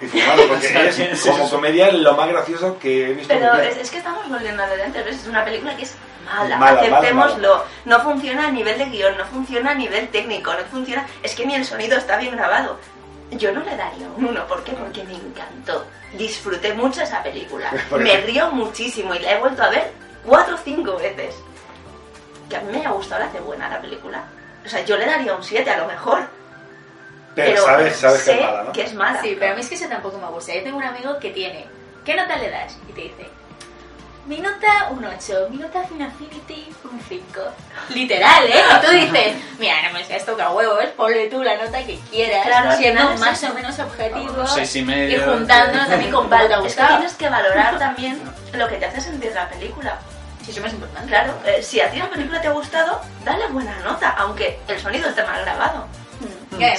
Y 0.01 0.07
fumado, 0.07 0.47
porque 0.47 0.87
es, 1.11 1.21
como 1.25 1.49
comedia 1.49 1.91
lo 1.91 2.13
más 2.13 2.29
gracioso 2.29 2.77
que 2.79 3.09
he 3.09 3.13
visto 3.13 3.33
Pero 3.33 3.55
es, 3.55 3.77
es 3.77 3.89
que 3.89 3.97
estamos 3.97 4.29
volviendo 4.29 4.63
a 4.63 4.67
lo 4.67 4.75
de 4.75 4.83
antes, 4.83 5.05
¿ves? 5.05 5.15
Es 5.21 5.27
una 5.27 5.43
película 5.43 5.75
que 5.75 5.83
es 5.83 5.95
mala, 6.25 6.57
Mala, 6.57 6.57
mala, 6.57 6.81
aceptémoslo. 6.81 7.63
No 7.85 8.01
funciona 8.01 8.47
a 8.47 8.51
nivel 8.51 8.77
de 8.77 8.85
guion, 8.85 9.17
no 9.17 9.25
funciona 9.25 9.71
a 9.71 9.75
nivel 9.75 10.07
técnico, 10.09 10.53
no 10.53 10.65
funciona... 10.65 11.05
Es 11.23 11.35
que 11.35 11.45
ni 11.45 11.55
el 11.55 11.65
sonido 11.65 11.97
está 11.97 12.17
bien 12.17 12.35
grabado. 12.35 12.79
Yo 13.31 13.51
no 13.51 13.61
le 13.61 13.75
daría 13.75 14.07
un 14.07 14.25
1, 14.25 14.47
¿por 14.47 14.63
qué? 14.63 14.71
Porque 14.73 15.03
me 15.03 15.13
encantó. 15.13 15.85
Disfruté 16.13 16.73
mucho 16.73 17.01
esa 17.01 17.21
película. 17.23 17.71
Me 17.97 18.17
río 18.17 18.51
muchísimo 18.51 19.13
y 19.15 19.19
la 19.19 19.33
he 19.33 19.39
vuelto 19.39 19.63
a 19.63 19.69
ver 19.69 19.91
cuatro 20.25 20.55
o 20.55 20.57
cinco 20.57 20.97
veces. 20.97 21.35
Que 22.49 22.55
a 22.55 22.61
mí 22.61 22.71
me 22.71 22.85
ha 22.85 22.91
gustado, 22.91 23.21
la 23.21 23.27
hace 23.27 23.41
buena 23.41 23.67
la 23.67 23.81
película. 23.81 24.23
O 24.65 24.69
sea, 24.69 24.83
yo 24.85 24.95
le 24.95 25.05
daría 25.05 25.35
un 25.35 25.43
7 25.43 25.69
a 25.69 25.77
lo 25.77 25.87
mejor. 25.87 26.19
Pero, 27.37 27.63
sabes, 27.63 27.95
sabes 27.95 28.19
que 28.19 28.25
sé 28.25 28.33
es 28.33 28.41
mala, 28.41 28.63
¿no? 28.63 28.71
que 28.71 28.81
es 28.81 28.93
mala. 28.93 29.21
Sí, 29.21 29.37
pero 29.39 29.51
a 29.51 29.55
mí 29.55 29.61
es 29.61 29.69
que 29.69 29.75
eso 29.75 29.87
tampoco 29.87 30.17
me 30.17 30.27
gusta. 30.27 30.55
Yo 30.55 30.63
tengo 30.63 30.77
un 30.77 30.83
amigo 30.83 31.19
que 31.19 31.29
tiene. 31.29 31.65
¿Qué 32.03 32.15
nota 32.15 32.35
le 32.35 32.49
das? 32.49 32.77
Y 32.89 32.93
te 32.93 33.01
dice. 33.01 33.29
Mi 34.25 34.39
nota 34.39 34.89
un 34.89 35.05
8, 35.05 35.47
mi 35.49 35.55
nota 35.55 35.83
Film 35.83 36.01
Affinity 36.01 36.67
un 36.83 36.99
5. 36.99 37.23
Literal, 37.89 38.45
¿eh? 38.45 38.61
Y 38.71 38.85
tú 38.85 38.91
dices, 38.91 39.35
mira, 39.57 39.75
no 39.87 39.93
me 39.93 40.03
seas 40.03 40.25
toca 40.25 40.49
huevos, 40.49 40.83
ponle 40.97 41.29
tú 41.29 41.41
la 41.41 41.55
nota 41.55 41.81
que 41.85 41.97
quieras, 42.11 42.45
Claro, 42.45 42.75
siendo 42.75 42.99
final 42.99 43.13
es 43.13 43.19
más 43.21 43.43
o 43.43 43.53
menos 43.53 43.79
objetivo 43.79 44.45
y 44.73 44.81
medio, 44.81 45.17
y 45.17 45.21
juntándonos 45.21 45.87
también 45.87 46.11
con 46.11 46.33
ha 46.33 46.43
Es 46.65 46.75
que 46.75 46.83
tienes 46.83 47.13
que 47.13 47.29
valorar 47.29 47.79
también 47.79 48.21
lo 48.51 48.67
que 48.67 48.75
te 48.75 48.85
hace 48.85 48.99
sentir 48.99 49.31
la 49.33 49.47
película. 49.47 49.97
Sí, 50.43 50.51
eso 50.51 50.59
es 50.59 50.65
más 50.65 50.73
importante. 50.73 51.07
Claro, 51.07 51.33
eh, 51.45 51.63
si 51.63 51.79
a 51.79 51.89
ti 51.89 51.97
la 51.97 52.09
película 52.09 52.41
te 52.41 52.49
ha 52.49 52.51
gustado, 52.51 53.01
dale 53.23 53.47
buena 53.47 53.79
nota, 53.79 54.09
aunque 54.17 54.59
el 54.67 54.77
sonido 54.77 55.07
esté 55.07 55.23
mal 55.23 55.41
grabado. 55.41 55.87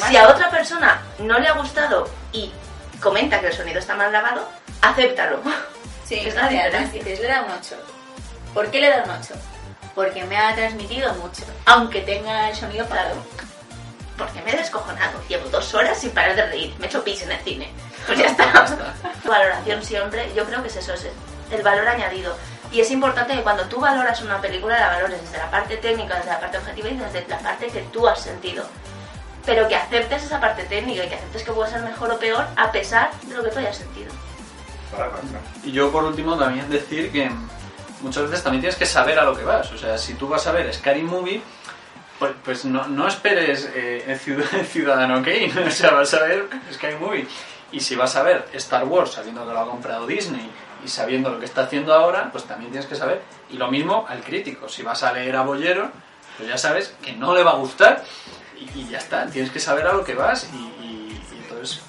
Si 0.08 0.16
a 0.16 0.28
otra 0.28 0.50
persona 0.50 1.00
no 1.18 1.38
le 1.38 1.48
ha 1.48 1.52
gustado 1.52 2.08
y 2.32 2.52
comenta 3.00 3.40
que 3.40 3.48
el 3.48 3.52
sonido 3.52 3.78
está 3.78 3.94
mal 3.94 4.10
grabado, 4.10 4.48
acéptalo. 4.82 5.40
sí, 6.04 6.16
es 6.16 6.34
la 6.34 6.48
diferencia. 6.48 7.02
dices, 7.02 7.20
le 7.20 7.28
da 7.28 7.42
un 7.42 7.52
8. 7.52 7.76
¿Por 8.54 8.70
qué 8.70 8.80
le 8.80 8.90
da 8.90 9.04
un 9.04 9.10
8? 9.10 9.34
Porque 9.94 10.24
me 10.24 10.36
ha 10.36 10.54
transmitido 10.54 11.12
mucho, 11.14 11.44
aunque 11.66 12.00
tenga 12.02 12.50
el 12.50 12.56
sonido 12.56 12.86
parado. 12.86 13.16
Porque 14.16 14.42
me 14.42 14.52
he 14.52 14.56
descojonado. 14.56 15.20
Llevo 15.28 15.48
dos 15.48 15.72
horas 15.74 15.98
sin 15.98 16.10
parar 16.10 16.34
de 16.34 16.46
reír. 16.46 16.74
Me 16.78 16.86
he 16.86 16.88
hecho 16.88 17.04
pis 17.04 17.22
en 17.22 17.30
el 17.30 17.40
cine. 17.40 17.70
Pues 18.06 18.18
ya 18.18 18.26
está. 18.26 18.66
Valoración 19.24 19.84
siempre, 19.84 20.32
yo 20.34 20.44
creo 20.44 20.60
que 20.62 20.68
es 20.68 20.76
eso, 20.76 20.94
es 20.94 21.06
el 21.52 21.62
valor 21.62 21.86
añadido. 21.86 22.36
Y 22.72 22.80
es 22.80 22.90
importante 22.90 23.34
que 23.34 23.42
cuando 23.42 23.64
tú 23.64 23.80
valoras 23.80 24.20
una 24.22 24.40
película, 24.40 24.78
la 24.78 24.88
valores 24.88 25.22
desde 25.22 25.38
la 25.38 25.50
parte 25.50 25.76
técnica, 25.76 26.16
desde 26.16 26.30
la 26.30 26.40
parte 26.40 26.58
objetiva 26.58 26.88
y 26.88 26.96
desde 26.96 27.26
la 27.28 27.38
parte 27.38 27.68
que 27.68 27.80
tú 27.92 28.06
has 28.08 28.20
sentido. 28.20 28.64
Pero 29.48 29.66
que 29.66 29.74
aceptes 29.76 30.22
esa 30.24 30.40
parte 30.40 30.64
técnica 30.64 31.04
y 31.04 31.08
que 31.08 31.14
aceptes 31.14 31.42
que 31.42 31.52
puede 31.52 31.70
ser 31.70 31.80
mejor 31.82 32.10
o 32.12 32.18
peor 32.18 32.44
a 32.56 32.70
pesar 32.70 33.10
de 33.22 33.34
lo 33.34 33.42
que 33.42 33.50
tú 33.50 33.58
hayas 33.58 33.76
sentido. 33.78 34.12
Y 35.64 35.72
yo 35.72 35.90
por 35.90 36.04
último 36.04 36.36
también 36.36 36.68
decir 36.70 37.10
que 37.10 37.30
muchas 38.02 38.24
veces 38.24 38.42
también 38.42 38.60
tienes 38.60 38.76
que 38.78 38.86
saber 38.86 39.18
a 39.18 39.24
lo 39.24 39.34
que 39.36 39.44
vas. 39.44 39.70
O 39.72 39.78
sea, 39.78 39.96
si 39.98 40.14
tú 40.14 40.28
vas 40.28 40.46
a 40.46 40.52
ver 40.52 40.72
Scary 40.74 41.02
Movie, 41.02 41.42
pues, 42.18 42.32
pues 42.44 42.64
no, 42.64 42.86
no 42.88 43.08
esperes 43.08 43.70
eh, 43.74 44.04
el 44.06 44.18
Ciud- 44.20 44.52
el 44.52 44.66
Ciudadano 44.66 45.22
Kane. 45.22 45.50
O 45.66 45.70
sea, 45.70 45.92
vas 45.92 46.12
a 46.14 46.20
ver 46.24 46.46
Scary 46.72 46.96
Movie. 46.96 47.26
Y 47.72 47.80
si 47.80 47.96
vas 47.96 48.16
a 48.16 48.22
ver 48.22 48.46
Star 48.54 48.84
Wars 48.84 49.12
sabiendo 49.12 49.46
que 49.46 49.52
lo 49.52 49.60
ha 49.60 49.66
comprado 49.68 50.06
Disney 50.06 50.50
y 50.84 50.88
sabiendo 50.88 51.30
lo 51.30 51.38
que 51.38 51.44
está 51.46 51.62
haciendo 51.62 51.92
ahora, 51.94 52.30
pues 52.32 52.44
también 52.44 52.70
tienes 52.70 52.88
que 52.88 52.96
saber. 52.96 53.22
Y 53.50 53.56
lo 53.56 53.70
mismo 53.70 54.06
al 54.08 54.20
crítico. 54.22 54.68
Si 54.68 54.82
vas 54.82 55.02
a 55.02 55.12
leer 55.12 55.36
a 55.36 55.42
Bollero, 55.42 55.90
pues 56.36 56.48
ya 56.48 56.56
sabes 56.56 56.94
que 57.02 57.12
no 57.12 57.34
le 57.34 57.42
va 57.42 57.52
a 57.52 57.56
gustar 57.56 58.02
y, 58.74 58.88
ya 58.88 58.98
está. 58.98 59.26
Tienes 59.26 59.50
que 59.50 59.60
saber 59.60 59.86
a 59.86 59.92
lo 59.92 60.04
que 60.04 60.14
vas 60.14 60.48
y, 60.52 61.16
entonces 61.42 61.80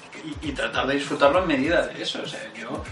y, 0.42 0.52
tratar 0.52 0.86
de 0.86 0.94
disfrutarlo 0.94 1.40
en 1.40 1.48
medida 1.48 1.86
de 1.86 2.02
eso. 2.02 2.20
O 2.22 2.26
sea, 2.26 2.40
yo, 2.54 2.82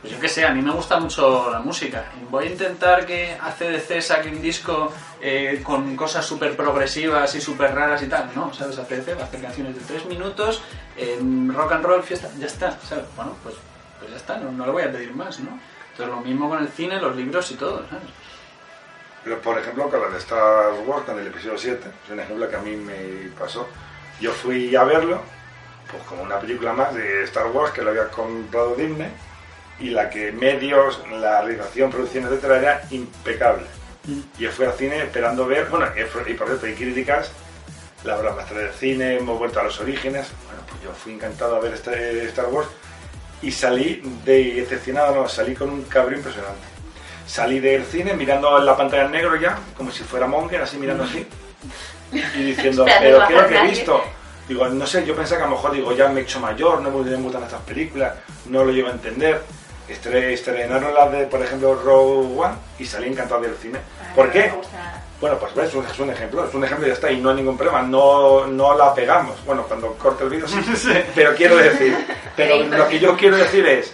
pues 0.00 0.12
yo 0.12 0.20
qué 0.20 0.28
sé, 0.28 0.44
a 0.44 0.52
mí 0.52 0.62
me 0.62 0.72
gusta 0.72 0.98
mucho 0.98 1.50
la 1.50 1.60
música. 1.60 2.04
Voy 2.30 2.46
a 2.46 2.50
intentar 2.50 3.06
que 3.06 3.36
ACDC 3.40 4.00
saque 4.00 4.28
un 4.28 4.42
disco 4.42 4.92
eh, 5.20 5.60
con 5.62 5.96
cosas 5.96 6.24
súper 6.26 6.56
progresivas 6.56 7.34
y 7.34 7.40
súper 7.40 7.74
raras 7.74 8.02
y 8.02 8.06
tal. 8.06 8.30
No, 8.34 8.52
¿sabes? 8.52 8.78
ACDC 8.78 9.16
va 9.16 9.22
a 9.22 9.24
hacer 9.24 9.40
canciones 9.40 9.74
de 9.76 9.80
tres 9.82 10.04
minutos, 10.06 10.62
en 10.96 11.52
rock 11.52 11.72
and 11.72 11.84
roll, 11.84 12.02
fiesta, 12.02 12.30
ya 12.38 12.46
está, 12.46 12.78
¿sabes? 12.82 13.04
Bueno, 13.16 13.36
pues, 13.42 13.56
pues 13.98 14.10
ya 14.10 14.16
está, 14.16 14.36
no, 14.38 14.52
no 14.52 14.66
le 14.66 14.72
voy 14.72 14.82
a 14.82 14.92
pedir 14.92 15.14
más, 15.14 15.40
¿no? 15.40 15.58
Entonces 15.92 16.14
lo 16.14 16.20
mismo 16.22 16.48
con 16.48 16.60
el 16.60 16.68
cine, 16.68 17.00
los 17.00 17.14
libros 17.14 17.50
y 17.52 17.54
todo, 17.54 17.86
¿sabes? 17.88 18.08
Pero 19.24 19.40
por 19.40 19.58
ejemplo, 19.58 19.88
con 19.88 20.00
la 20.02 20.08
de 20.08 20.18
Star 20.18 20.72
Wars, 20.86 21.04
con 21.06 21.18
el 21.18 21.26
episodio 21.26 21.56
7, 21.56 21.88
es 22.04 22.10
un 22.12 22.20
ejemplo 22.20 22.48
que 22.48 22.56
a 22.56 22.60
mí 22.60 22.76
me 22.76 23.30
pasó. 23.38 23.66
Yo 24.20 24.32
fui 24.32 24.76
a 24.76 24.84
verlo, 24.84 25.22
pues 25.90 26.02
como 26.04 26.22
una 26.22 26.38
película 26.38 26.74
más 26.74 26.94
de 26.94 27.24
Star 27.24 27.46
Wars 27.46 27.72
que 27.72 27.82
lo 27.82 27.90
había 27.90 28.08
comprado 28.08 28.74
Disney, 28.74 29.10
y 29.80 29.90
la 29.90 30.10
que 30.10 30.30
medios, 30.30 31.02
la 31.10 31.40
realización, 31.40 31.90
producción, 31.90 32.24
etcétera, 32.24 32.58
era 32.58 32.82
impecable. 32.90 33.66
Y 34.06 34.24
yo 34.38 34.50
fui 34.52 34.66
al 34.66 34.74
cine 34.74 35.02
esperando 35.02 35.46
ver, 35.46 35.68
bueno, 35.70 35.86
y 35.96 36.34
por 36.34 36.46
cierto, 36.46 36.66
hay 36.66 36.74
críticas, 36.74 37.32
la 38.04 38.18
obra 38.18 38.34
maestra 38.34 38.58
del 38.58 38.72
cine, 38.72 39.16
hemos 39.16 39.38
vuelto 39.38 39.60
a 39.60 39.62
los 39.62 39.80
orígenes. 39.80 40.28
Bueno, 40.46 40.62
pues 40.68 40.82
yo 40.82 40.92
fui 40.92 41.14
encantado 41.14 41.56
a 41.56 41.60
ver 41.60 41.72
este 41.72 42.24
Star 42.26 42.46
Wars 42.46 42.68
y 43.40 43.50
salí 43.50 44.02
de 44.24 44.54
decepcionado, 44.54 45.14
no, 45.14 45.28
salí 45.28 45.54
con 45.54 45.70
un 45.70 45.82
cabrón 45.84 46.16
impresionante. 46.16 46.73
Salí 47.26 47.58
del 47.60 47.84
cine 47.84 48.14
mirando 48.14 48.58
la 48.58 48.76
pantalla 48.76 49.04
en 49.04 49.12
negro 49.12 49.36
ya, 49.36 49.58
como 49.76 49.90
si 49.90 50.02
fuera 50.04 50.26
Monger, 50.26 50.60
así 50.62 50.76
mirando 50.76 51.04
así, 51.04 51.26
y 52.12 52.42
diciendo, 52.42 52.84
pero 53.00 53.26
¿qué 53.26 53.34
es 53.34 53.40
lo 53.42 53.48
que 53.48 53.54
he 53.54 53.58
nadie". 53.58 53.70
visto? 53.70 54.04
Digo, 54.48 54.68
no 54.68 54.86
sé, 54.86 55.06
yo 55.06 55.16
pensé 55.16 55.36
que 55.36 55.42
a 55.42 55.46
lo 55.46 55.52
mejor 55.52 55.72
digo, 55.72 55.92
ya 55.92 56.08
me 56.08 56.20
he 56.20 56.22
hecho 56.24 56.38
mayor, 56.38 56.82
no 56.82 56.90
me 56.90 57.16
gustan 57.16 57.42
estas 57.44 57.62
películas, 57.62 58.12
no 58.46 58.62
lo 58.64 58.70
llevo 58.72 58.88
a 58.88 58.92
entender. 58.92 59.40
Estre- 59.88 60.32
Estrenaron 60.32 60.94
las 60.94 61.12
de, 61.12 61.24
por 61.26 61.42
ejemplo, 61.42 61.74
Rogue 61.74 62.38
One 62.38 62.54
y 62.78 62.84
salí 62.84 63.08
encantado 63.08 63.40
del 63.42 63.54
cine. 63.56 63.78
¿Por 64.14 64.26
No 64.26 64.32
qué? 64.32 64.52
Bueno, 65.20 65.38
pues 65.38 65.54
ves, 65.54 65.68
es 65.68 65.98
un- 65.98 66.10
ejemplo, 66.10 66.46
es 66.46 66.54
un 66.54 66.62
ejemplo 66.64 66.86
y 66.86 66.88
ya 66.88 66.94
está, 66.94 67.10
y 67.10 67.20
no 67.20 67.30
hay 67.30 67.36
ningún 67.36 67.56
problema, 67.56 67.80
no, 67.82 68.46
no 68.46 68.76
la 68.76 68.94
pegamos. 68.94 69.42
Bueno, 69.46 69.62
cuando 69.62 69.92
corte 69.94 70.24
el 70.24 70.30
vídeo 70.30 70.46
sí, 70.46 70.56
pero 71.14 71.34
quiero 71.34 71.56
decir, 71.56 71.96
pero 72.36 72.58
lo 72.64 72.88
que 72.88 72.98
yo 72.98 73.16
quiero 73.16 73.36
decir 73.38 73.66
es 73.66 73.92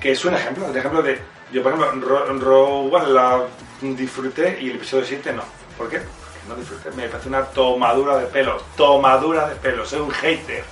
que 0.00 0.12
es 0.12 0.24
un 0.24 0.34
ejemplo, 0.34 0.68
el 0.68 0.76
ejemplo 0.76 1.02
de, 1.02 1.18
yo 1.54 1.62
por 1.62 1.72
ejemplo, 1.74 2.08
Ro- 2.08 2.38
Rogue 2.38 2.96
One 2.96 3.08
la 3.12 3.42
disfruté 3.80 4.58
y 4.60 4.70
el 4.70 4.76
episodio 4.76 5.04
7 5.04 5.32
no. 5.32 5.42
¿Por 5.78 5.88
qué? 5.88 5.98
Porque 5.98 6.48
no 6.48 6.54
disfruté, 6.56 6.90
me 6.92 7.08
parece 7.08 7.28
una 7.28 7.44
tomadura 7.44 8.16
de 8.18 8.26
pelo, 8.26 8.60
tomadura 8.76 9.48
de 9.48 9.56
pelo, 9.56 9.84
soy 9.86 10.00
un 10.00 10.10
hater, 10.10 10.64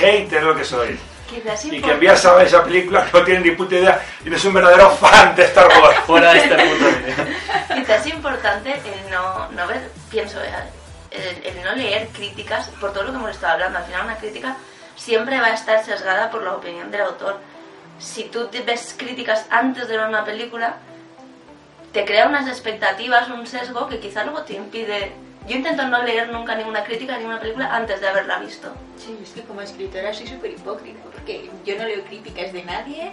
hater 0.00 0.38
es 0.38 0.44
lo 0.44 0.54
que 0.56 0.64
soy. 0.64 0.98
Quizás 1.28 1.64
Y 1.64 1.70
que 1.70 1.76
importa- 1.76 1.94
envías 1.94 2.24
a 2.26 2.34
ver 2.34 2.46
esa 2.46 2.62
película 2.62 3.08
no 3.12 3.22
tiene 3.24 3.40
ni 3.40 3.50
puta 3.52 3.74
idea 3.76 4.04
y 4.24 4.28
no 4.30 4.36
es 4.36 4.44
un 4.44 4.54
verdadero 4.54 4.90
fan 4.90 5.34
de 5.34 5.44
Star 5.44 5.68
Wars. 5.68 5.98
Fuera 6.06 6.32
de 6.32 6.38
este 6.40 6.54
puto 6.54 6.84
vídeo. 6.84 7.14
Quizás 7.76 8.06
es 8.06 8.12
importante 8.14 8.72
el 8.72 9.10
no, 9.10 9.48
no 9.50 9.66
ver, 9.66 9.90
pienso, 10.10 10.38
eh, 10.42 10.52
el, 11.10 11.56
el 11.56 11.64
no 11.64 11.74
leer 11.74 12.08
críticas, 12.08 12.68
por 12.80 12.92
todo 12.92 13.04
lo 13.04 13.10
que 13.12 13.16
hemos 13.16 13.30
estado 13.30 13.54
hablando. 13.54 13.78
Al 13.78 13.84
final 13.86 14.04
una 14.04 14.16
crítica 14.18 14.56
siempre 14.96 15.40
va 15.40 15.46
a 15.46 15.54
estar 15.54 15.82
sesgada 15.84 16.30
por 16.30 16.42
la 16.42 16.52
opinión 16.54 16.90
del 16.90 17.00
autor. 17.02 17.38
Si 17.98 18.24
tú 18.24 18.46
te 18.48 18.60
ves 18.60 18.94
críticas 18.96 19.46
antes 19.50 19.88
de 19.88 19.96
ver 19.96 20.08
una 20.08 20.24
película, 20.24 20.76
te 21.92 22.04
crea 22.04 22.26
unas 22.26 22.48
expectativas, 22.48 23.30
un 23.30 23.46
sesgo 23.46 23.88
que 23.88 24.00
quizás 24.00 24.24
luego 24.26 24.42
te 24.42 24.54
impide... 24.54 25.12
Yo 25.46 25.56
intento 25.56 25.86
no 25.86 26.02
leer 26.02 26.30
nunca 26.30 26.54
ninguna 26.54 26.84
crítica 26.84 27.12
de 27.12 27.18
ninguna 27.18 27.38
película 27.38 27.74
antes 27.74 28.00
de 28.00 28.08
haberla 28.08 28.38
visto. 28.38 28.72
Sí, 28.96 29.18
es 29.22 29.30
que 29.30 29.42
como 29.42 29.60
escritora 29.60 30.12
soy 30.14 30.26
súper 30.26 30.52
hipócrita, 30.52 31.00
porque 31.12 31.50
yo 31.66 31.76
no 31.76 31.84
leo 31.84 32.02
críticas 32.04 32.52
de 32.52 32.64
nadie, 32.64 33.12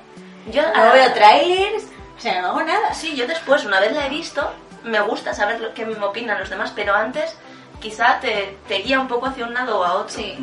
Yo 0.50 0.62
no 0.62 0.70
ah, 0.74 0.94
veo 0.94 1.14
trailers, 1.14 1.84
o 2.18 2.20
sea, 2.22 2.42
no 2.42 2.48
hago 2.50 2.64
nada. 2.64 2.94
Sí, 2.94 3.16
yo 3.16 3.28
después, 3.28 3.66
una 3.66 3.82
vez 3.82 3.92
la 3.92 4.08
he 4.08 4.10
visto, 4.10 4.50
me 4.84 5.02
gusta 5.02 5.34
saber 5.34 5.60
lo 5.60 5.74
que 5.74 5.86
me 5.86 6.04
opinan 6.04 6.40
los 6.40 6.50
demás, 6.50 6.72
pero 6.74 6.96
antes 6.96 7.36
quizá 7.82 8.20
te, 8.22 8.58
te 8.68 8.78
guía 8.78 9.00
un 9.00 9.08
poco 9.08 9.26
hacia 9.26 9.46
un 9.46 9.54
lado 9.54 9.80
o 9.80 9.84
a 9.84 9.94
otro. 9.94 10.16
Sí, 10.16 10.38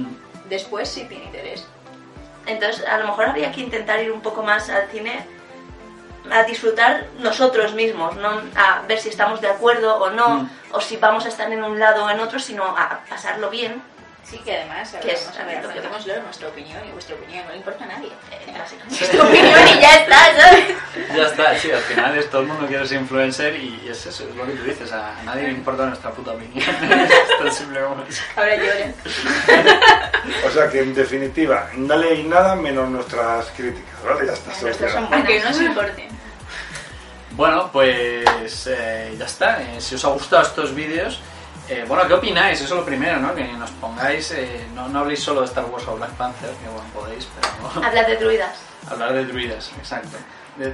después 0.49 0.89
sí 0.89 1.07
tiene 1.09 1.25
interés. 1.25 1.67
Entonces, 2.49 2.85
a 2.87 2.99
lo 2.99 3.07
mejor 3.09 3.27
habría 3.27 3.53
que 3.53 3.61
intentar 3.61 4.01
ir 4.03 4.11
un 4.11 4.21
poco 4.21 4.43
más 4.43 4.69
al 4.71 4.89
cine 4.89 5.25
a 6.31 6.43
disfrutar 6.43 7.05
nosotros 7.21 7.75
mismos, 7.75 8.17
no 8.17 8.43
a 8.57 8.83
ver 8.87 8.99
si 8.99 9.09
estamos 9.09 9.41
de 9.41 9.49
acuerdo 9.49 9.97
o 9.99 10.11
no, 10.11 10.29
Mm. 10.41 10.51
o 10.73 10.81
si 10.81 10.97
vamos 10.97 11.25
a 11.25 11.29
estar 11.29 11.51
en 11.53 11.63
un 11.63 11.79
lado 11.79 12.05
o 12.05 12.11
en 12.11 12.21
otro, 12.21 12.39
sino 12.39 12.65
a 12.65 13.01
pasarlo 13.09 13.49
bien. 13.51 13.81
Sí, 14.25 14.37
que 14.45 14.57
además, 14.57 14.95
Que 15.01 15.13
es 15.13 15.25
vamos 15.25 15.41
a 15.41 15.45
ver, 15.47 15.55
lo 15.63 15.69
que 15.71 15.75
comentémoslo, 15.77 16.23
nuestra 16.23 16.49
opinión 16.49 16.87
y 16.87 16.93
vuestra 16.93 17.15
opinión 17.17 17.45
no 17.47 17.51
le 17.53 17.57
importa 17.57 17.85
a 17.85 17.87
nadie. 17.87 18.09
eh, 18.31 18.55
básicamente. 18.59 18.99
Nuestra 19.01 19.25
opinión 19.25 19.69
y 19.69 19.81
ya 19.81 19.95
está, 19.95 20.37
¿sabes? 20.37 20.65
Ya 21.17 21.23
está, 21.27 21.59
sí, 21.59 21.71
al 21.71 21.81
final 21.81 22.19
es 22.19 22.29
todo 22.29 22.43
el 22.43 22.49
mundo 22.49 22.67
quiere 22.67 22.87
ser 22.87 23.01
influencer 23.01 23.57
y 23.57 23.89
es 23.89 24.05
eso, 24.05 24.29
es 24.29 24.35
lo 24.37 24.45
que 24.45 24.53
tú 24.53 24.65
dices, 24.65 24.93
a 24.93 25.15
nadie 25.25 25.45
le 25.45 25.53
importa 25.53 25.87
nuestra 25.87 26.11
puta 26.11 26.33
opinión. 26.33 26.63
Ahora 28.37 28.57
lloran. 28.57 28.95
O 30.47 30.51
sea 30.51 30.69
que 30.69 30.81
en 30.81 30.95
definitiva, 30.95 31.71
no 31.77 31.97
leí 31.97 32.23
nada 32.25 32.55
menos 32.55 32.89
nuestras 32.91 33.47
críticas, 33.57 34.03
¿vale? 34.05 34.27
Ya 34.27 34.33
está. 34.35 34.99
Aunque 35.11 35.41
no 35.41 35.53
se 35.55 35.65
importen. 35.65 36.09
Bueno, 37.31 37.71
pues 37.73 38.67
eh, 38.67 39.15
ya 39.19 39.25
está. 39.25 39.63
Eh, 39.63 39.81
si 39.81 39.95
os 39.95 40.05
ha 40.05 40.09
gustado 40.09 40.43
estos 40.43 40.75
vídeos, 40.75 41.21
eh, 41.69 41.85
bueno, 41.87 42.07
¿qué 42.07 42.15
opináis? 42.15 42.61
Eso 42.61 42.75
es 42.75 42.81
lo 42.81 42.85
primero, 42.85 43.19
¿no? 43.19 43.35
Que 43.35 43.45
nos 43.45 43.71
pongáis, 43.73 44.31
eh, 44.33 44.67
no, 44.75 44.89
no 44.89 45.01
habléis 45.01 45.21
solo 45.23 45.41
de 45.41 45.47
Star 45.47 45.65
Wars 45.67 45.87
o 45.89 45.97
Black 45.97 46.11
Panther, 46.13 46.51
que 46.51 46.69
bueno, 46.69 46.89
podéis, 46.95 47.27
pero 47.35 47.87
Hablar 47.87 48.07
de 48.07 48.17
druidas. 48.17 48.57
hablar 48.91 49.13
de 49.15 49.25
druidas, 49.27 49.71
exacto. 49.79 50.17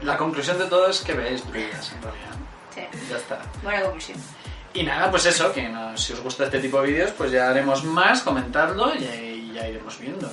La 0.03 0.17
conclusión 0.17 0.59
de 0.59 0.65
todo 0.67 0.89
es 0.89 1.01
que 1.01 1.13
veáis 1.13 1.47
druidas, 1.47 1.93
en 1.93 2.03
realidad. 2.03 2.35
Sí, 2.75 2.81
Ya 3.11 3.17
está. 3.17 3.39
buena 3.63 3.83
conclusión. 3.83 4.19
Y 4.73 4.83
nada, 4.83 5.11
pues 5.11 5.27
eso, 5.27 5.53
que 5.53 5.69
no- 5.69 5.97
si 5.97 6.13
os 6.15 6.21
gusta 6.21 6.45
este 6.45 6.59
tipo 6.59 6.81
de 6.81 6.89
vídeos, 6.89 7.11
pues 7.13 7.31
ya 7.31 7.49
haremos 7.51 7.85
más, 7.85 8.23
comentadlo 8.23 8.93
y, 8.95 9.05
y 9.05 9.53
ya 9.55 9.69
iremos 9.69 9.99
viendo. 9.99 10.31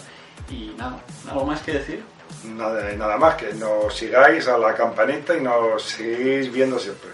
Y 0.50 0.74
nada, 0.78 0.98
¿algo 1.30 1.46
más 1.46 1.62
que 1.62 1.74
decir? 1.74 2.04
Nada, 2.46 2.92
nada 2.94 3.18
más, 3.18 3.36
que 3.36 3.54
nos 3.54 3.96
sigáis 3.96 4.48
a 4.48 4.58
la 4.58 4.74
campanita 4.74 5.36
y 5.36 5.42
nos 5.42 5.84
seguís 5.84 6.52
viendo 6.52 6.80
siempre. 6.80 7.12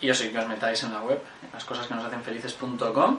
Y 0.00 0.10
os 0.10 0.20
que 0.20 0.36
os 0.38 0.48
metáis 0.48 0.82
en 0.82 0.92
la 0.92 1.00
web, 1.00 1.20
las 1.58 1.64
cosas 1.64 1.88
que 1.88 1.94
nos 1.94 2.04
hacen 2.04 2.22
felices.com 2.22 3.18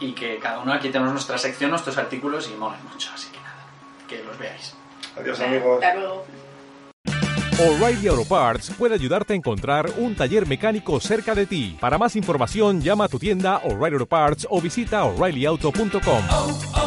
y 0.00 0.12
que 0.12 0.38
cada 0.38 0.58
uno 0.58 0.74
aquí 0.74 0.90
tenemos 0.90 1.14
nuestra 1.14 1.38
sección, 1.38 1.70
nuestros 1.70 1.96
artículos 1.96 2.50
y 2.50 2.54
molan 2.54 2.78
mucho, 2.92 3.10
así 3.14 3.30
que 3.30 3.38
nada, 3.38 3.64
que 4.06 4.22
los 4.22 4.38
veáis. 4.38 4.76
Adiós 5.18 5.40
amigos. 5.40 5.82
Hasta 5.82 5.98
luego. 5.98 6.26
O'Reilly 7.58 8.08
Auto 8.08 8.26
Parts 8.26 8.70
puede 8.78 8.94
ayudarte 8.94 9.32
a 9.32 9.36
encontrar 9.36 9.90
un 9.96 10.14
taller 10.14 10.46
mecánico 10.46 11.00
cerca 11.00 11.34
de 11.34 11.46
ti. 11.46 11.78
Para 11.80 11.96
más 11.96 12.16
información, 12.16 12.82
llama 12.82 13.04
a 13.04 13.08
tu 13.08 13.18
tienda 13.18 13.62
O'Reilly 13.64 13.94
Auto 13.94 14.06
Parts 14.06 14.46
o 14.50 14.60
visita 14.60 15.04
oreillyauto.com. 15.04 16.24
Oh, 16.30 16.80